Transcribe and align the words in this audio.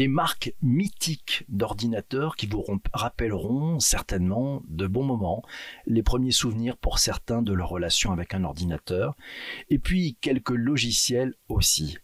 des 0.00 0.08
marques 0.08 0.54
mythiques 0.62 1.44
d'ordinateurs 1.50 2.36
qui 2.36 2.46
vous 2.46 2.64
rappelleront 2.94 3.80
certainement 3.80 4.62
de 4.66 4.86
bons 4.86 5.04
moments, 5.04 5.42
les 5.84 6.02
premiers 6.02 6.30
souvenirs 6.30 6.78
pour 6.78 6.98
certains 6.98 7.42
de 7.42 7.52
leur 7.52 7.68
relation 7.68 8.10
avec 8.10 8.32
un 8.32 8.44
ordinateur, 8.44 9.14
et 9.68 9.78
puis 9.78 10.16
quelques 10.22 10.52
logiciels 10.52 11.34
aussi 11.50 11.98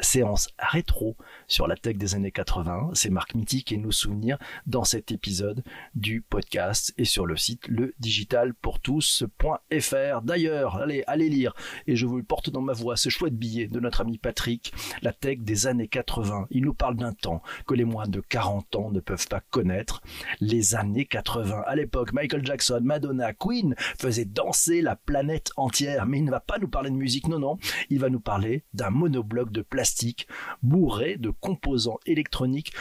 séance 0.00 0.48
rétro 0.58 1.16
sur 1.46 1.66
la 1.66 1.76
tech 1.76 1.96
des 1.96 2.14
années 2.14 2.30
80, 2.30 2.90
ces 2.94 3.10
marques 3.10 3.34
mythiques 3.34 3.72
et 3.72 3.76
nos 3.76 3.90
souvenirs 3.90 4.38
dans 4.66 4.84
cet 4.84 5.12
épisode 5.12 5.62
du 5.94 6.22
podcast 6.22 6.94
et 6.96 7.04
sur 7.04 7.26
le 7.26 7.36
site 7.36 7.68
le 7.68 7.94
digitalpourtous.fr. 7.98 10.22
D'ailleurs, 10.22 10.76
allez, 10.76 11.04
allez 11.06 11.28
lire 11.28 11.54
et 11.86 11.96
je 11.96 12.06
vous 12.06 12.16
le 12.16 12.22
porte 12.22 12.50
dans 12.50 12.62
ma 12.62 12.72
voix, 12.72 12.96
ce 12.96 13.08
chouette 13.08 13.36
billet 13.36 13.66
de 13.66 13.80
notre 13.80 14.00
ami 14.00 14.18
Patrick, 14.18 14.72
la 15.02 15.12
tech 15.12 15.38
des 15.40 15.66
années 15.66 15.88
80. 15.88 16.46
Il 16.50 16.64
nous 16.64 16.74
parle 16.74 16.96
d'un 16.96 17.12
temps 17.12 17.42
que 17.66 17.74
les 17.74 17.84
moins 17.84 18.08
de 18.08 18.20
40 18.20 18.76
ans 18.76 18.90
ne 18.90 19.00
peuvent 19.00 19.28
pas 19.28 19.42
connaître, 19.50 20.00
les 20.40 20.74
années 20.74 21.06
80. 21.06 21.64
À 21.66 21.76
l'époque, 21.76 22.12
Michael 22.12 22.46
Jackson, 22.46 22.80
Madonna, 22.82 23.32
Queen 23.34 23.74
faisaient 23.98 24.24
danser 24.24 24.80
la 24.80 24.96
planète 24.96 25.50
entière, 25.56 26.06
mais 26.06 26.18
il 26.18 26.24
ne 26.24 26.30
va 26.30 26.40
pas 26.40 26.58
nous 26.58 26.68
parler 26.68 26.90
de 26.90 26.96
musique, 26.96 27.28
non, 27.28 27.38
non, 27.38 27.58
il 27.90 27.98
va 27.98 28.08
nous 28.08 28.20
parler 28.20 28.64
d'un 28.72 28.90
monobloc 28.90 29.52
de 29.52 29.62
plastique 29.82 30.28
bourré 30.62 31.16
de 31.16 31.30
composants 31.30 31.98
électroniques 32.06 32.72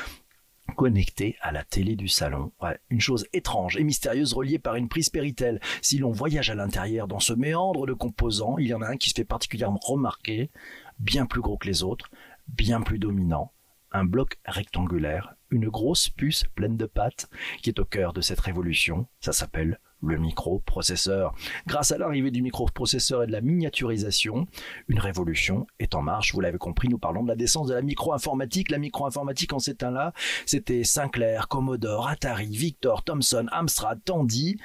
connectés 0.76 1.36
à 1.42 1.52
la 1.52 1.64
télé 1.64 1.96
du 1.96 2.08
salon. 2.08 2.52
une 2.92 3.02
chose 3.02 3.26
étrange 3.34 3.76
et 3.76 3.84
mystérieuse 3.84 4.34
reliée 4.34 4.60
par 4.60 4.76
une 4.76 4.88
prise 4.88 5.10
Péritel. 5.10 5.60
Si 5.82 5.98
l'on 5.98 6.12
voyage 6.12 6.52
à 6.52 6.56
l'intérieur 6.56 7.08
dans 7.08 7.20
ce 7.20 7.34
méandre 7.34 7.88
de 7.88 7.94
composants, 7.94 8.60
il 8.60 8.68
y 8.68 8.74
en 8.76 8.84
a 8.84 8.88
un 8.88 8.98
qui 8.98 9.10
se 9.10 9.16
fait 9.16 9.26
particulièrement 9.26 9.80
remarquer, 9.82 10.52
bien 11.00 11.26
plus 11.26 11.42
gros 11.42 11.58
que 11.58 11.66
les 11.66 11.82
autres, 11.82 12.12
bien 12.48 12.82
plus 12.82 13.00
dominant, 13.00 13.52
un 13.92 14.06
bloc 14.06 14.38
rectangulaire, 14.46 15.34
une 15.50 15.70
grosse 15.70 16.08
puce 16.08 16.44
pleine 16.54 16.78
de 16.78 16.86
pattes 16.86 17.32
qui 17.64 17.72
est 17.72 17.80
au 17.80 17.86
cœur 17.86 18.14
de 18.14 18.22
cette 18.22 18.42
révolution. 18.42 19.08
Ça 19.22 19.34
s'appelle 19.34 19.80
le 20.02 20.18
microprocesseur. 20.18 21.34
Grâce 21.68 21.92
à 21.92 21.98
l'arrivée 21.98 22.32
du 22.32 22.42
microprocesseur 22.42 23.24
et 23.24 23.28
de 23.28 23.32
la 23.32 23.42
miniaturisation, 23.42 24.48
une 24.88 25.00
révolution 25.00 25.68
est 25.80 25.96
en 25.96 26.02
marche. 26.02 26.34
Vous 26.34 26.42
l'avez 26.42 26.58
compris, 26.58 26.90
nous 26.90 26.98
parlons 26.98 27.24
de 27.24 27.28
la 27.28 27.36
descente 27.36 27.68
de 27.68 27.74
la 27.74 27.82
micro-informatique. 27.82 28.72
La 28.72 28.78
micro-informatique 28.78 29.54
en 29.54 29.60
ces 29.60 29.76
temps-là, 29.76 30.14
c'était 30.46 30.84
Sinclair, 30.84 31.48
Commodore, 31.48 32.08
Atari, 32.08 32.48
Victor, 32.48 33.04
Thomson, 33.04 33.46
Amstrad, 33.52 34.00
Tandy. 34.04 34.58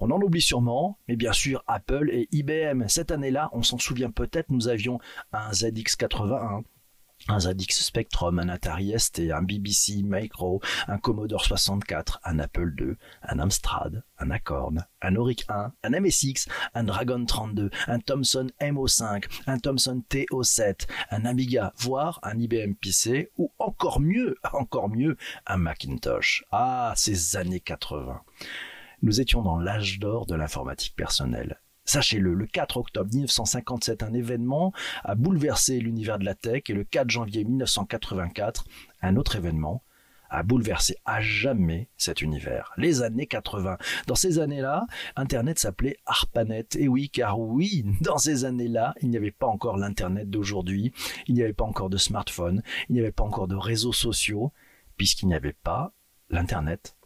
On 0.00 0.10
en 0.10 0.20
oublie 0.20 0.42
sûrement, 0.42 0.98
mais 1.08 1.16
bien 1.16 1.32
sûr 1.32 1.64
Apple 1.66 2.10
et 2.12 2.28
IBM. 2.30 2.84
Cette 2.86 3.10
année-là, 3.10 3.50
on 3.52 3.62
s'en 3.62 3.78
souvient 3.78 4.10
peut-être, 4.10 4.50
nous 4.50 4.68
avions 4.68 5.00
un 5.32 5.50
ZX81, 5.50 6.62
un 7.28 7.40
ZX 7.40 7.82
Spectrum, 7.82 8.38
un 8.38 8.48
Atari 8.48 8.98
ST, 8.98 9.30
un 9.30 9.42
BBC 9.42 10.02
Micro, 10.02 10.60
un 10.88 10.98
Commodore 10.98 11.44
64, 11.44 12.20
un 12.24 12.38
Apple 12.38 12.74
II, 12.78 12.96
un 13.22 13.38
Amstrad, 13.38 14.02
un 14.18 14.30
Acorn, 14.30 14.86
un 15.02 15.16
Auric 15.16 15.44
1, 15.48 15.72
un 15.84 16.00
MSX, 16.00 16.48
un 16.74 16.84
Dragon 16.84 17.24
32, 17.24 17.70
un 17.86 17.98
Thomson 18.00 18.46
MO5, 18.60 19.24
un 19.46 19.58
Thomson 19.58 20.02
TO7, 20.08 20.86
un 21.10 21.24
Amiga, 21.24 21.72
voire 21.76 22.18
un 22.22 22.38
IBM 22.38 22.74
PC, 22.74 23.30
ou 23.36 23.52
encore 23.58 24.00
mieux, 24.00 24.36
encore 24.52 24.88
mieux, 24.88 25.16
un 25.46 25.58
Macintosh. 25.58 26.44
Ah, 26.50 26.94
ces 26.96 27.36
années 27.36 27.60
80. 27.60 28.22
Nous 29.02 29.20
étions 29.20 29.42
dans 29.42 29.58
l'âge 29.58 29.98
d'or 30.00 30.26
de 30.26 30.34
l'informatique 30.34 30.96
personnelle. 30.96 31.60
Sachez-le, 31.88 32.34
le 32.34 32.46
4 32.46 32.76
octobre 32.76 33.08
1957, 33.14 34.02
un 34.02 34.12
événement 34.12 34.74
a 35.04 35.14
bouleversé 35.14 35.80
l'univers 35.80 36.18
de 36.18 36.26
la 36.26 36.34
tech 36.34 36.64
et 36.68 36.74
le 36.74 36.84
4 36.84 37.08
janvier 37.08 37.44
1984, 37.44 38.66
un 39.00 39.16
autre 39.16 39.36
événement 39.36 39.82
a 40.28 40.42
bouleversé 40.42 40.96
à 41.06 41.22
jamais 41.22 41.88
cet 41.96 42.20
univers. 42.20 42.74
Les 42.76 43.00
années 43.00 43.26
80. 43.26 43.78
Dans 44.06 44.14
ces 44.14 44.38
années-là, 44.38 44.84
Internet 45.16 45.58
s'appelait 45.58 45.96
ARPANET. 46.04 46.66
Et 46.76 46.88
oui, 46.88 47.08
car 47.08 47.40
oui, 47.40 47.86
dans 48.02 48.18
ces 48.18 48.44
années-là, 48.44 48.92
il 49.00 49.08
n'y 49.08 49.16
avait 49.16 49.30
pas 49.30 49.46
encore 49.46 49.78
l'Internet 49.78 50.28
d'aujourd'hui, 50.28 50.92
il 51.26 51.36
n'y 51.36 51.42
avait 51.42 51.54
pas 51.54 51.64
encore 51.64 51.88
de 51.88 51.96
smartphone, 51.96 52.62
il 52.90 52.96
n'y 52.96 53.00
avait 53.00 53.12
pas 53.12 53.24
encore 53.24 53.48
de 53.48 53.56
réseaux 53.56 53.94
sociaux, 53.94 54.52
puisqu'il 54.98 55.28
n'y 55.28 55.34
avait 55.34 55.54
pas 55.54 55.94
l'Internet 56.28 56.97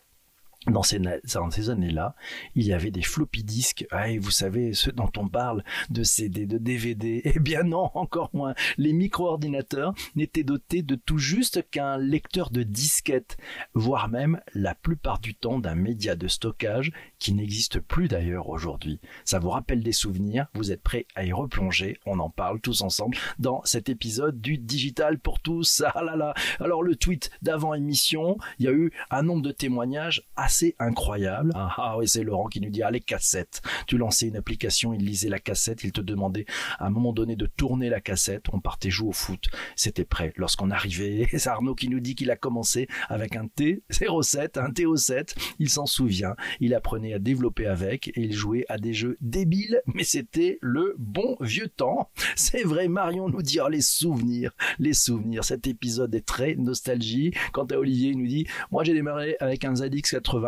dans 0.68 0.82
ces, 0.82 1.70
années-là, 1.70 2.14
il 2.54 2.66
y 2.66 2.72
avait 2.72 2.90
des 2.90 3.02
floppy 3.02 3.42
disks. 3.42 3.86
Ah, 3.90 4.06
vous 4.20 4.30
savez, 4.30 4.74
ceux 4.74 4.92
dont 4.92 5.10
on 5.16 5.28
parle 5.28 5.64
de 5.90 6.02
CD, 6.02 6.46
de 6.46 6.58
DVD. 6.58 7.22
Eh 7.34 7.40
bien 7.40 7.62
non, 7.62 7.90
encore 7.94 8.28
moins. 8.34 8.54
Les 8.76 8.92
micro-ordinateurs 8.92 9.94
n'étaient 10.16 10.42
dotés 10.42 10.82
de 10.82 10.96
tout 10.96 11.18
juste 11.18 11.68
qu'un 11.70 11.96
lecteur 11.96 12.50
de 12.50 12.62
disquette, 12.62 13.38
voire 13.74 14.08
même 14.08 14.40
la 14.54 14.74
plupart 14.74 15.18
du 15.18 15.34
temps 15.34 15.58
d'un 15.58 15.74
média 15.74 16.14
de 16.14 16.28
stockage 16.28 16.92
qui 17.18 17.32
n'existe 17.32 17.80
plus 17.80 18.08
d'ailleurs 18.08 18.50
aujourd'hui. 18.50 19.00
Ça 19.24 19.38
vous 19.38 19.50
rappelle 19.50 19.82
des 19.82 19.92
souvenirs? 19.92 20.46
Vous 20.54 20.72
êtes 20.72 20.82
prêts 20.82 21.06
à 21.14 21.24
y 21.24 21.32
replonger? 21.32 21.98
On 22.04 22.18
en 22.18 22.28
parle 22.28 22.60
tous 22.60 22.82
ensemble 22.82 23.16
dans 23.38 23.62
cet 23.64 23.88
épisode 23.88 24.40
du 24.40 24.58
Digital 24.58 25.18
pour 25.18 25.40
tous. 25.40 25.82
Ah. 25.86 26.34
Alors 26.60 26.82
le 26.82 26.96
tweet 26.96 27.30
d'avant 27.40 27.74
émission, 27.74 28.36
il 28.58 28.66
y 28.66 28.68
a 28.68 28.72
eu 28.72 28.92
un 29.10 29.22
nombre 29.22 29.42
de 29.42 29.52
témoignages 29.52 30.22
assez 30.52 30.76
incroyable. 30.78 31.50
Ah, 31.54 31.72
ah 31.78 31.98
oui, 31.98 32.06
c'est 32.06 32.22
Laurent 32.22 32.46
qui 32.46 32.60
nous 32.60 32.68
dit, 32.68 32.82
ah, 32.82 32.90
les 32.90 33.00
cassettes. 33.00 33.62
Tu 33.86 33.96
lançais 33.96 34.26
une 34.26 34.36
application, 34.36 34.92
il 34.92 35.02
lisait 35.02 35.30
la 35.30 35.38
cassette, 35.38 35.82
il 35.82 35.92
te 35.92 36.02
demandait 36.02 36.44
à 36.78 36.88
un 36.88 36.90
moment 36.90 37.14
donné 37.14 37.36
de 37.36 37.46
tourner 37.46 37.88
la 37.88 38.02
cassette, 38.02 38.44
on 38.52 38.60
partait 38.60 38.90
jouer 38.90 39.08
au 39.08 39.12
foot, 39.12 39.46
c'était 39.76 40.04
prêt. 40.04 40.34
Lorsqu'on 40.36 40.70
arrivait, 40.70 41.26
c'est 41.38 41.48
Arnaud 41.48 41.74
qui 41.74 41.88
nous 41.88 42.00
dit 42.00 42.14
qu'il 42.14 42.30
a 42.30 42.36
commencé 42.36 42.86
avec 43.08 43.34
un 43.34 43.46
T07, 43.46 44.60
un 44.60 44.68
TO7, 44.68 45.34
il 45.58 45.70
s'en 45.70 45.86
souvient, 45.86 46.36
il 46.60 46.74
apprenait 46.74 47.14
à 47.14 47.18
développer 47.18 47.66
avec 47.66 48.08
et 48.08 48.20
il 48.20 48.34
jouait 48.34 48.66
à 48.68 48.76
des 48.76 48.92
jeux 48.92 49.16
débiles, 49.22 49.80
mais 49.86 50.04
c'était 50.04 50.58
le 50.60 50.94
bon 50.98 51.38
vieux 51.40 51.68
temps. 51.68 52.10
C'est 52.36 52.62
vrai, 52.62 52.88
Marion 52.88 53.30
nous 53.30 53.40
dit, 53.40 53.58
oh, 53.58 53.68
les 53.68 53.80
souvenirs, 53.80 54.52
les 54.78 54.92
souvenirs, 54.92 55.44
cet 55.44 55.66
épisode 55.66 56.14
est 56.14 56.26
très 56.26 56.56
nostalgie. 56.56 57.32
Quant 57.54 57.64
à 57.64 57.76
Olivier, 57.76 58.10
il 58.10 58.18
nous 58.18 58.26
dit, 58.26 58.46
moi 58.70 58.84
j'ai 58.84 58.92
démarré 58.92 59.36
avec 59.40 59.64
un 59.64 59.72
ZX80 59.72 60.41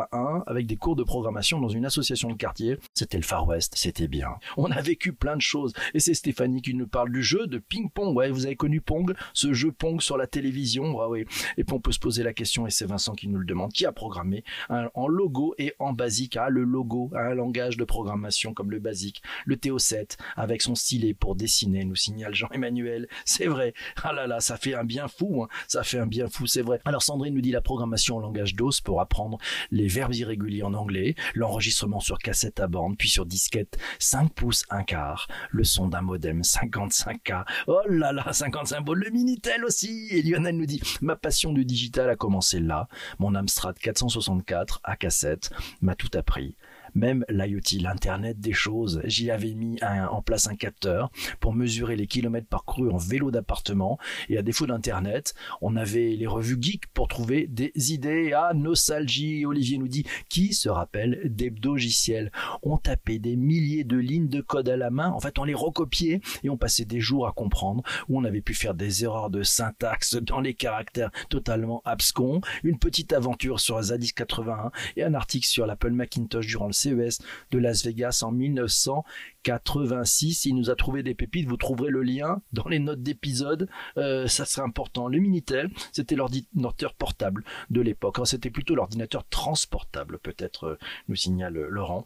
avec 0.46 0.66
des 0.66 0.76
cours 0.76 0.96
de 0.96 1.04
programmation 1.04 1.60
dans 1.60 1.68
une 1.68 1.86
association 1.86 2.28
de 2.28 2.34
quartier. 2.34 2.78
C'était 2.94 3.16
le 3.16 3.22
Far 3.22 3.46
West, 3.46 3.74
c'était 3.76 4.08
bien. 4.08 4.28
On 4.56 4.70
a 4.70 4.80
vécu 4.80 5.12
plein 5.12 5.36
de 5.36 5.42
choses. 5.42 5.72
Et 5.94 6.00
c'est 6.00 6.14
Stéphanie 6.14 6.62
qui 6.62 6.74
nous 6.74 6.86
parle 6.86 7.12
du 7.12 7.22
jeu 7.22 7.46
de 7.46 7.58
ping-pong. 7.58 8.16
Ouais, 8.16 8.30
vous 8.30 8.46
avez 8.46 8.56
connu 8.56 8.80
Pong, 8.80 9.14
ce 9.32 9.52
jeu 9.52 9.72
Pong 9.72 10.00
sur 10.00 10.16
la 10.16 10.26
télévision? 10.26 10.96
Ouais. 10.96 11.26
Et 11.56 11.64
puis 11.64 11.74
on 11.74 11.80
peut 11.80 11.92
se 11.92 11.98
poser 11.98 12.22
la 12.22 12.32
question, 12.32 12.66
et 12.66 12.70
c'est 12.70 12.86
Vincent 12.86 13.14
qui 13.14 13.28
nous 13.28 13.38
le 13.38 13.46
demande, 13.46 13.72
qui 13.72 13.86
a 13.86 13.92
programmé 13.92 14.44
en 14.68 15.08
logo 15.08 15.54
et 15.58 15.74
en 15.78 15.92
basique. 15.92 16.36
Ah, 16.36 16.48
le 16.50 16.64
logo, 16.64 17.10
hein, 17.14 17.30
un 17.30 17.34
langage 17.34 17.76
de 17.76 17.84
programmation 17.84 18.54
comme 18.54 18.70
le 18.70 18.78
basique. 18.78 19.22
Le 19.46 19.56
TO7 19.56 20.16
avec 20.36 20.62
son 20.62 20.74
stylet 20.74 21.14
pour 21.14 21.34
dessiner, 21.34 21.84
nous 21.84 21.96
signale 21.96 22.34
Jean-Emmanuel. 22.34 23.08
C'est 23.24 23.46
vrai. 23.46 23.74
Ah 24.02 24.12
là 24.12 24.26
là, 24.26 24.40
ça 24.40 24.56
fait 24.56 24.74
un 24.74 24.84
bien 24.84 25.08
fou. 25.08 25.42
Hein. 25.42 25.48
Ça 25.68 25.82
fait 25.82 25.98
un 25.98 26.06
bien 26.06 26.28
fou, 26.28 26.46
c'est 26.46 26.62
vrai. 26.62 26.80
Alors 26.84 27.02
Sandrine 27.02 27.34
nous 27.34 27.40
dit 27.40 27.52
la 27.52 27.60
programmation 27.60 28.16
en 28.16 28.20
langage 28.20 28.54
DOS 28.54 28.80
pour 28.82 29.00
apprendre 29.00 29.38
les 29.70 29.83
les 29.84 29.90
verbes 29.90 30.14
irréguliers 30.14 30.62
en 30.62 30.72
anglais, 30.72 31.14
l'enregistrement 31.34 32.00
sur 32.00 32.16
cassette 32.16 32.58
à 32.58 32.68
bande, 32.68 32.96
puis 32.96 33.10
sur 33.10 33.26
disquette 33.26 33.76
5 33.98 34.32
pouces 34.32 34.64
1 34.70 34.82
quart, 34.84 35.28
le 35.50 35.62
son 35.62 35.88
d'un 35.88 36.00
modem 36.00 36.40
55K. 36.40 37.44
Oh 37.66 37.82
là 37.86 38.10
là, 38.10 38.32
55 38.32 38.76
symboles, 38.76 39.00
le 39.04 39.10
Minitel 39.10 39.62
aussi. 39.62 40.08
Et 40.10 40.22
Lionel 40.22 40.56
nous 40.56 40.64
dit, 40.64 40.80
ma 41.02 41.16
passion 41.16 41.52
du 41.52 41.66
digital 41.66 42.08
a 42.08 42.16
commencé 42.16 42.60
là. 42.60 42.88
Mon 43.18 43.34
Amstrad 43.34 43.78
464 43.78 44.80
à 44.84 44.96
cassette 44.96 45.50
m'a 45.82 45.94
tout 45.94 46.08
appris 46.14 46.56
même 46.94 47.24
l'IoT, 47.28 47.80
l'Internet 47.80 48.40
des 48.40 48.52
choses. 48.52 49.00
J'y 49.04 49.30
avais 49.30 49.54
mis 49.54 49.78
en 49.82 50.22
place 50.22 50.48
un 50.48 50.56
capteur 50.56 51.10
pour 51.40 51.54
mesurer 51.54 51.96
les 51.96 52.06
kilomètres 52.06 52.46
parcourus 52.46 52.90
en 52.90 52.96
vélo 52.96 53.30
d'appartement. 53.30 53.98
Et 54.28 54.38
à 54.38 54.42
défaut 54.42 54.66
d'Internet, 54.66 55.34
on 55.60 55.76
avait 55.76 56.10
les 56.10 56.26
revues 56.26 56.58
geek 56.60 56.86
pour 56.88 57.08
trouver 57.08 57.46
des 57.46 57.72
idées. 57.92 58.32
Ah, 58.34 58.52
nostalgie, 58.54 59.44
Olivier 59.46 59.78
nous 59.78 59.88
dit, 59.88 60.04
qui 60.28 60.54
se 60.54 60.68
rappelle 60.68 61.20
d'hebdogiciels 61.24 62.30
On 62.62 62.76
tapait 62.76 63.18
des 63.18 63.36
milliers 63.36 63.84
de 63.84 63.96
lignes 63.96 64.28
de 64.28 64.40
code 64.40 64.68
à 64.68 64.76
la 64.76 64.90
main. 64.90 65.10
En 65.10 65.20
fait, 65.20 65.38
on 65.38 65.44
les 65.44 65.54
recopiait 65.54 66.20
et 66.42 66.50
on 66.50 66.56
passait 66.56 66.84
des 66.84 67.00
jours 67.00 67.26
à 67.26 67.32
comprendre 67.32 67.82
où 68.08 68.18
on 68.18 68.24
avait 68.24 68.40
pu 68.40 68.54
faire 68.54 68.74
des 68.74 69.04
erreurs 69.04 69.30
de 69.30 69.42
syntaxe 69.42 70.16
dans 70.16 70.40
les 70.40 70.54
caractères 70.54 71.10
totalement 71.28 71.82
abscons. 71.84 72.40
Une 72.62 72.78
petite 72.78 73.12
aventure 73.12 73.60
sur 73.60 73.80
Zadis 73.82 74.12
81 74.12 74.70
et 74.96 75.02
un 75.02 75.14
article 75.14 75.46
sur 75.46 75.66
l'Apple 75.66 75.90
Macintosh 75.90 76.46
durant 76.46 76.66
le 76.66 76.72
CES 76.84 77.20
de 77.50 77.58
Las 77.58 77.84
Vegas 77.84 78.20
en 78.22 78.30
1986. 78.32 80.46
Il 80.46 80.54
nous 80.54 80.70
a 80.70 80.76
trouvé 80.76 81.02
des 81.02 81.14
pépites. 81.14 81.48
Vous 81.48 81.56
trouverez 81.56 81.90
le 81.90 82.02
lien 82.02 82.42
dans 82.52 82.68
les 82.68 82.78
notes 82.78 83.02
d'épisode. 83.02 83.68
Euh, 83.96 84.26
ça 84.26 84.44
serait 84.44 84.66
important. 84.66 85.08
Le 85.08 85.18
Minitel, 85.18 85.70
c'était 85.92 86.16
l'ordinateur 86.16 86.92
portable 86.94 87.44
de 87.70 87.80
l'époque. 87.80 88.18
C'était 88.24 88.50
plutôt 88.50 88.74
l'ordinateur 88.74 89.24
transportable, 89.28 90.18
peut-être, 90.18 90.64
euh, 90.64 90.78
nous 91.08 91.16
signale 91.16 91.54
Laurent. 91.54 92.04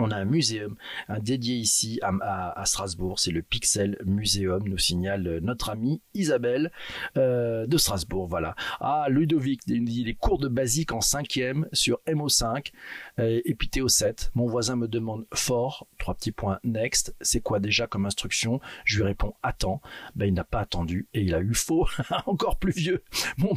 On 0.00 0.10
a 0.10 0.16
un 0.16 0.24
muséum 0.24 0.76
dédié 1.20 1.56
ici 1.56 2.00
à, 2.02 2.62
Strasbourg, 2.64 3.18
c'est 3.18 3.30
le 3.30 3.42
Pixel 3.42 3.98
Museum, 4.04 4.62
nous 4.66 4.78
signale 4.78 5.40
notre 5.42 5.70
amie 5.70 6.00
Isabelle 6.14 6.70
euh, 7.16 7.66
de 7.66 7.76
Strasbourg. 7.76 8.26
Voilà. 8.28 8.54
Ah, 8.80 9.06
Ludovic, 9.08 9.60
il 9.66 10.04
les 10.04 10.14
cours 10.14 10.38
de 10.38 10.48
basique 10.48 10.92
en 10.92 11.00
cinquième 11.00 11.66
sur 11.72 12.00
MO5 12.06 12.72
euh, 13.18 13.40
et 13.44 13.54
puis 13.54 13.68
TO7. 13.68 14.30
Mon 14.34 14.46
voisin 14.46 14.76
me 14.76 14.88
demande 14.88 15.26
fort, 15.34 15.86
trois 15.98 16.14
petits 16.14 16.32
points, 16.32 16.58
next, 16.64 17.14
c'est 17.20 17.40
quoi 17.40 17.60
déjà 17.60 17.86
comme 17.86 18.06
instruction? 18.06 18.60
Je 18.84 18.98
lui 18.98 19.04
réponds 19.04 19.34
attends. 19.42 19.80
Ben, 20.14 20.26
il 20.26 20.34
n'a 20.34 20.44
pas 20.44 20.60
attendu 20.60 21.08
et 21.14 21.22
il 21.22 21.34
a 21.34 21.40
eu 21.40 21.54
faux, 21.54 21.86
encore 22.26 22.58
plus 22.58 22.72
vieux. 22.72 23.02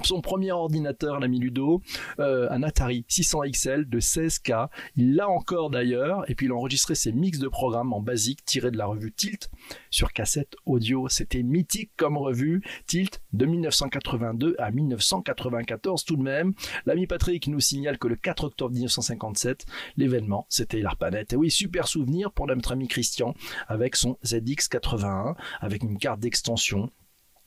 son 0.03 0.21
premier 0.21 0.51
ordinateur, 0.51 1.19
l'ami 1.19 1.39
Ludo, 1.39 1.81
euh, 2.19 2.47
un 2.49 2.63
Atari 2.63 3.05
600 3.07 3.41
XL 3.51 3.89
de 3.89 3.99
16K. 3.99 4.69
Il 4.95 5.15
l'a 5.15 5.29
encore 5.29 5.69
d'ailleurs 5.69 6.29
et 6.33 6.35
puis 6.35 6.47
il 6.47 6.51
a 6.51 6.55
enregistré 6.55 6.95
ses 6.95 7.11
mix 7.11 7.37
de 7.37 7.47
programmes 7.47 7.93
en 7.93 8.01
basique 8.01 8.43
tirés 8.43 8.71
de 8.71 8.77
la 8.79 8.87
revue 8.87 9.11
Tilt 9.11 9.51
sur 9.91 10.13
cassette 10.13 10.55
audio. 10.65 11.07
C'était 11.07 11.43
mythique 11.43 11.91
comme 11.95 12.17
revue 12.17 12.63
Tilt 12.87 13.21
de 13.33 13.45
1982 13.45 14.55
à 14.57 14.71
1994 14.71 16.05
tout 16.05 16.15
de 16.15 16.23
même. 16.23 16.55
L'ami 16.87 17.05
Patrick 17.05 17.47
nous 17.47 17.59
signale 17.59 17.99
que 17.99 18.07
le 18.07 18.15
4 18.15 18.45
octobre 18.45 18.73
1957, 18.73 19.67
l'événement, 19.95 20.47
c'était 20.49 20.79
l'ARPANET. 20.81 21.27
Et 21.33 21.35
oui, 21.35 21.51
super 21.51 21.87
souvenir 21.87 22.31
pour 22.31 22.47
notre 22.47 22.71
ami 22.71 22.87
Christian 22.87 23.35
avec 23.67 23.95
son 23.95 24.17
ZX81 24.25 25.35
avec 25.61 25.83
une 25.83 25.99
carte 25.99 26.19
d'extension 26.19 26.89